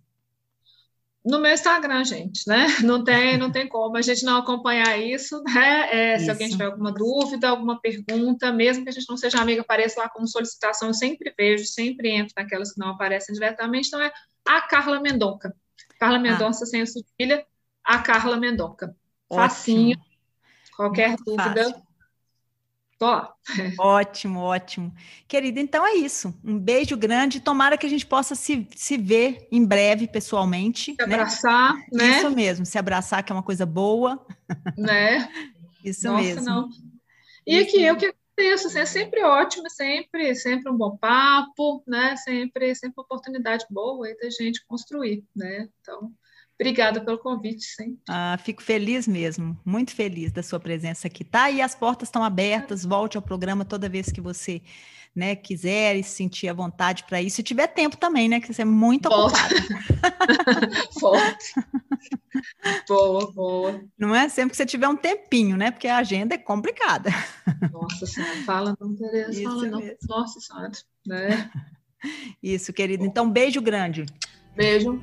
[1.25, 2.67] No meu Instagram, gente, né?
[2.85, 5.89] Não tem, não tem como a gente não acompanhar isso, né?
[5.91, 6.27] É, isso.
[6.27, 10.01] Se alguém tiver alguma dúvida, alguma pergunta, mesmo que a gente não seja amiga, apareça
[10.01, 14.13] lá como solicitação, eu sempre vejo, sempre entro naquelas que não aparecem diretamente, então é
[14.47, 15.57] a Carla Mendonca.
[15.99, 16.21] Carla ah.
[16.21, 16.67] Mendonça ah.
[16.67, 17.47] sem a sua filha,
[17.83, 18.95] a Carla Mendonca.
[19.33, 19.99] Facinho,
[20.77, 21.84] qualquer Muito dúvida, fácil
[23.05, 23.35] Tô lá.
[23.79, 24.95] Ótimo, ótimo.
[25.29, 26.35] Querida, então é isso.
[26.43, 27.39] Um beijo grande.
[27.39, 30.95] Tomara que a gente possa se, se ver em breve pessoalmente.
[30.95, 31.15] Se né?
[31.15, 32.17] abraçar, né?
[32.17, 34.25] Isso mesmo, se abraçar, que é uma coisa boa.
[34.79, 35.29] Né?
[35.85, 36.45] Isso Nossa, mesmo.
[36.45, 36.69] Não.
[37.47, 42.17] E aqui, eu que agradeço, assim, é sempre ótimo, sempre, sempre um bom papo, né?
[42.17, 45.69] Sempre, sempre uma oportunidade boa aí da gente construir, né?
[45.83, 46.11] Então,
[46.61, 47.99] Obrigada pelo convite, sim.
[48.09, 51.51] Ah, fico feliz mesmo, muito feliz da sua presença aqui, tá?
[51.51, 54.63] E as portas estão abertas, volte ao programa toda vez que você
[55.15, 57.37] né, quiser e se sentir à vontade para isso.
[57.37, 58.41] Se tiver tempo também, né?
[58.41, 59.55] Que você é muito ocupada.
[61.01, 61.55] Volte.
[62.89, 63.85] boa, boa.
[63.97, 65.71] Não é sempre que você tiver um tempinho, né?
[65.71, 67.11] Porque a agenda é complicada.
[67.73, 69.83] Nossa Senhora, fala não, Tereza, fala não.
[70.09, 70.73] Nossa Senhora,
[71.07, 71.51] né?
[72.43, 73.05] Isso, querido.
[73.05, 74.05] Então, beijo grande.
[74.57, 75.03] Beijo.